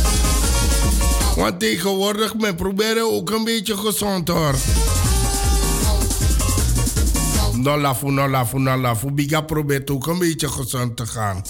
Want 1.38 1.60
tegenwoordig, 1.60 2.36
men 2.36 2.56
proberen 2.56 3.14
ook 3.14 3.30
een 3.30 3.44
beetje 3.44 3.78
gezond 3.78 4.28
hoor. 4.28 4.56
No 7.54 7.80
lafu, 7.80 8.12
no 8.12 8.30
lafu, 8.30 8.60
no 8.60 8.78
lafu. 8.78 9.12
Biga 9.12 9.42
probeert 9.42 9.90
ook 9.90 10.08
een 10.08 10.20
beetje 10.20 10.50
gezond 10.50 10.96
te 10.96 11.06
gaan. 11.06 11.42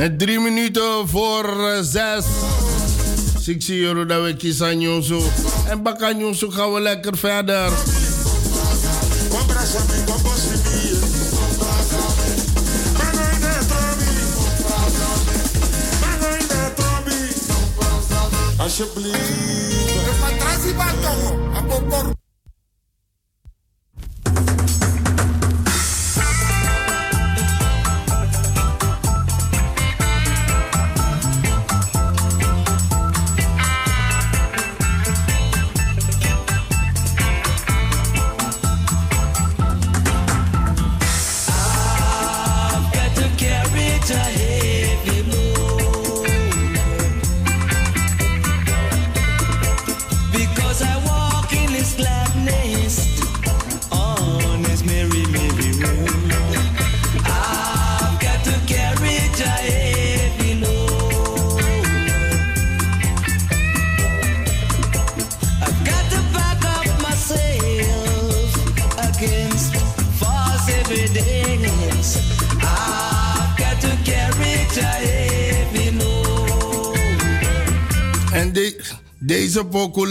En 0.00 0.16
drie 0.16 0.40
minuten 0.40 1.08
voor 1.08 1.56
uh, 1.56 1.78
zes. 1.80 2.24
Zie 3.40 3.80
jullie 3.80 4.06
dat 4.06 4.22
we 4.22 4.36
kiezen 4.36 4.78
Nyonso. 4.78 5.22
En 5.68 5.82
Baka 5.82 6.12
Nyonso 6.12 6.50
gaan 6.50 6.72
we 6.72 6.80
lekker 6.80 7.16
verder. 7.16 7.72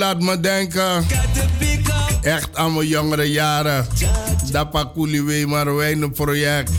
Laat 0.09 0.21
me 0.21 0.39
denken. 0.39 1.05
Echt 2.21 2.55
aan 2.55 2.73
mijn 2.73 2.87
jongere 2.87 3.31
jaren. 3.31 3.87
Dapa 4.51 4.83
Kuliwe 4.93 5.45
Marwijnen 5.47 6.11
project. 6.11 6.71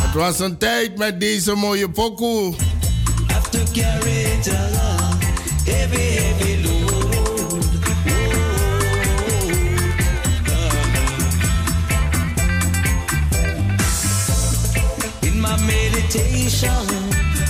Het 0.00 0.14
was 0.14 0.38
een 0.38 0.58
tijd 0.58 0.98
met 0.98 1.20
deze 1.20 1.54
mooie 1.54 1.90
pokoe. 1.90 2.54
In 15.20 15.40
my 15.40 15.56
meditation, 15.66 16.86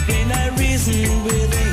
when 0.07 0.31
I 0.31 0.51
reason 0.57 1.24
within, 1.24 1.62
in 1.66 1.72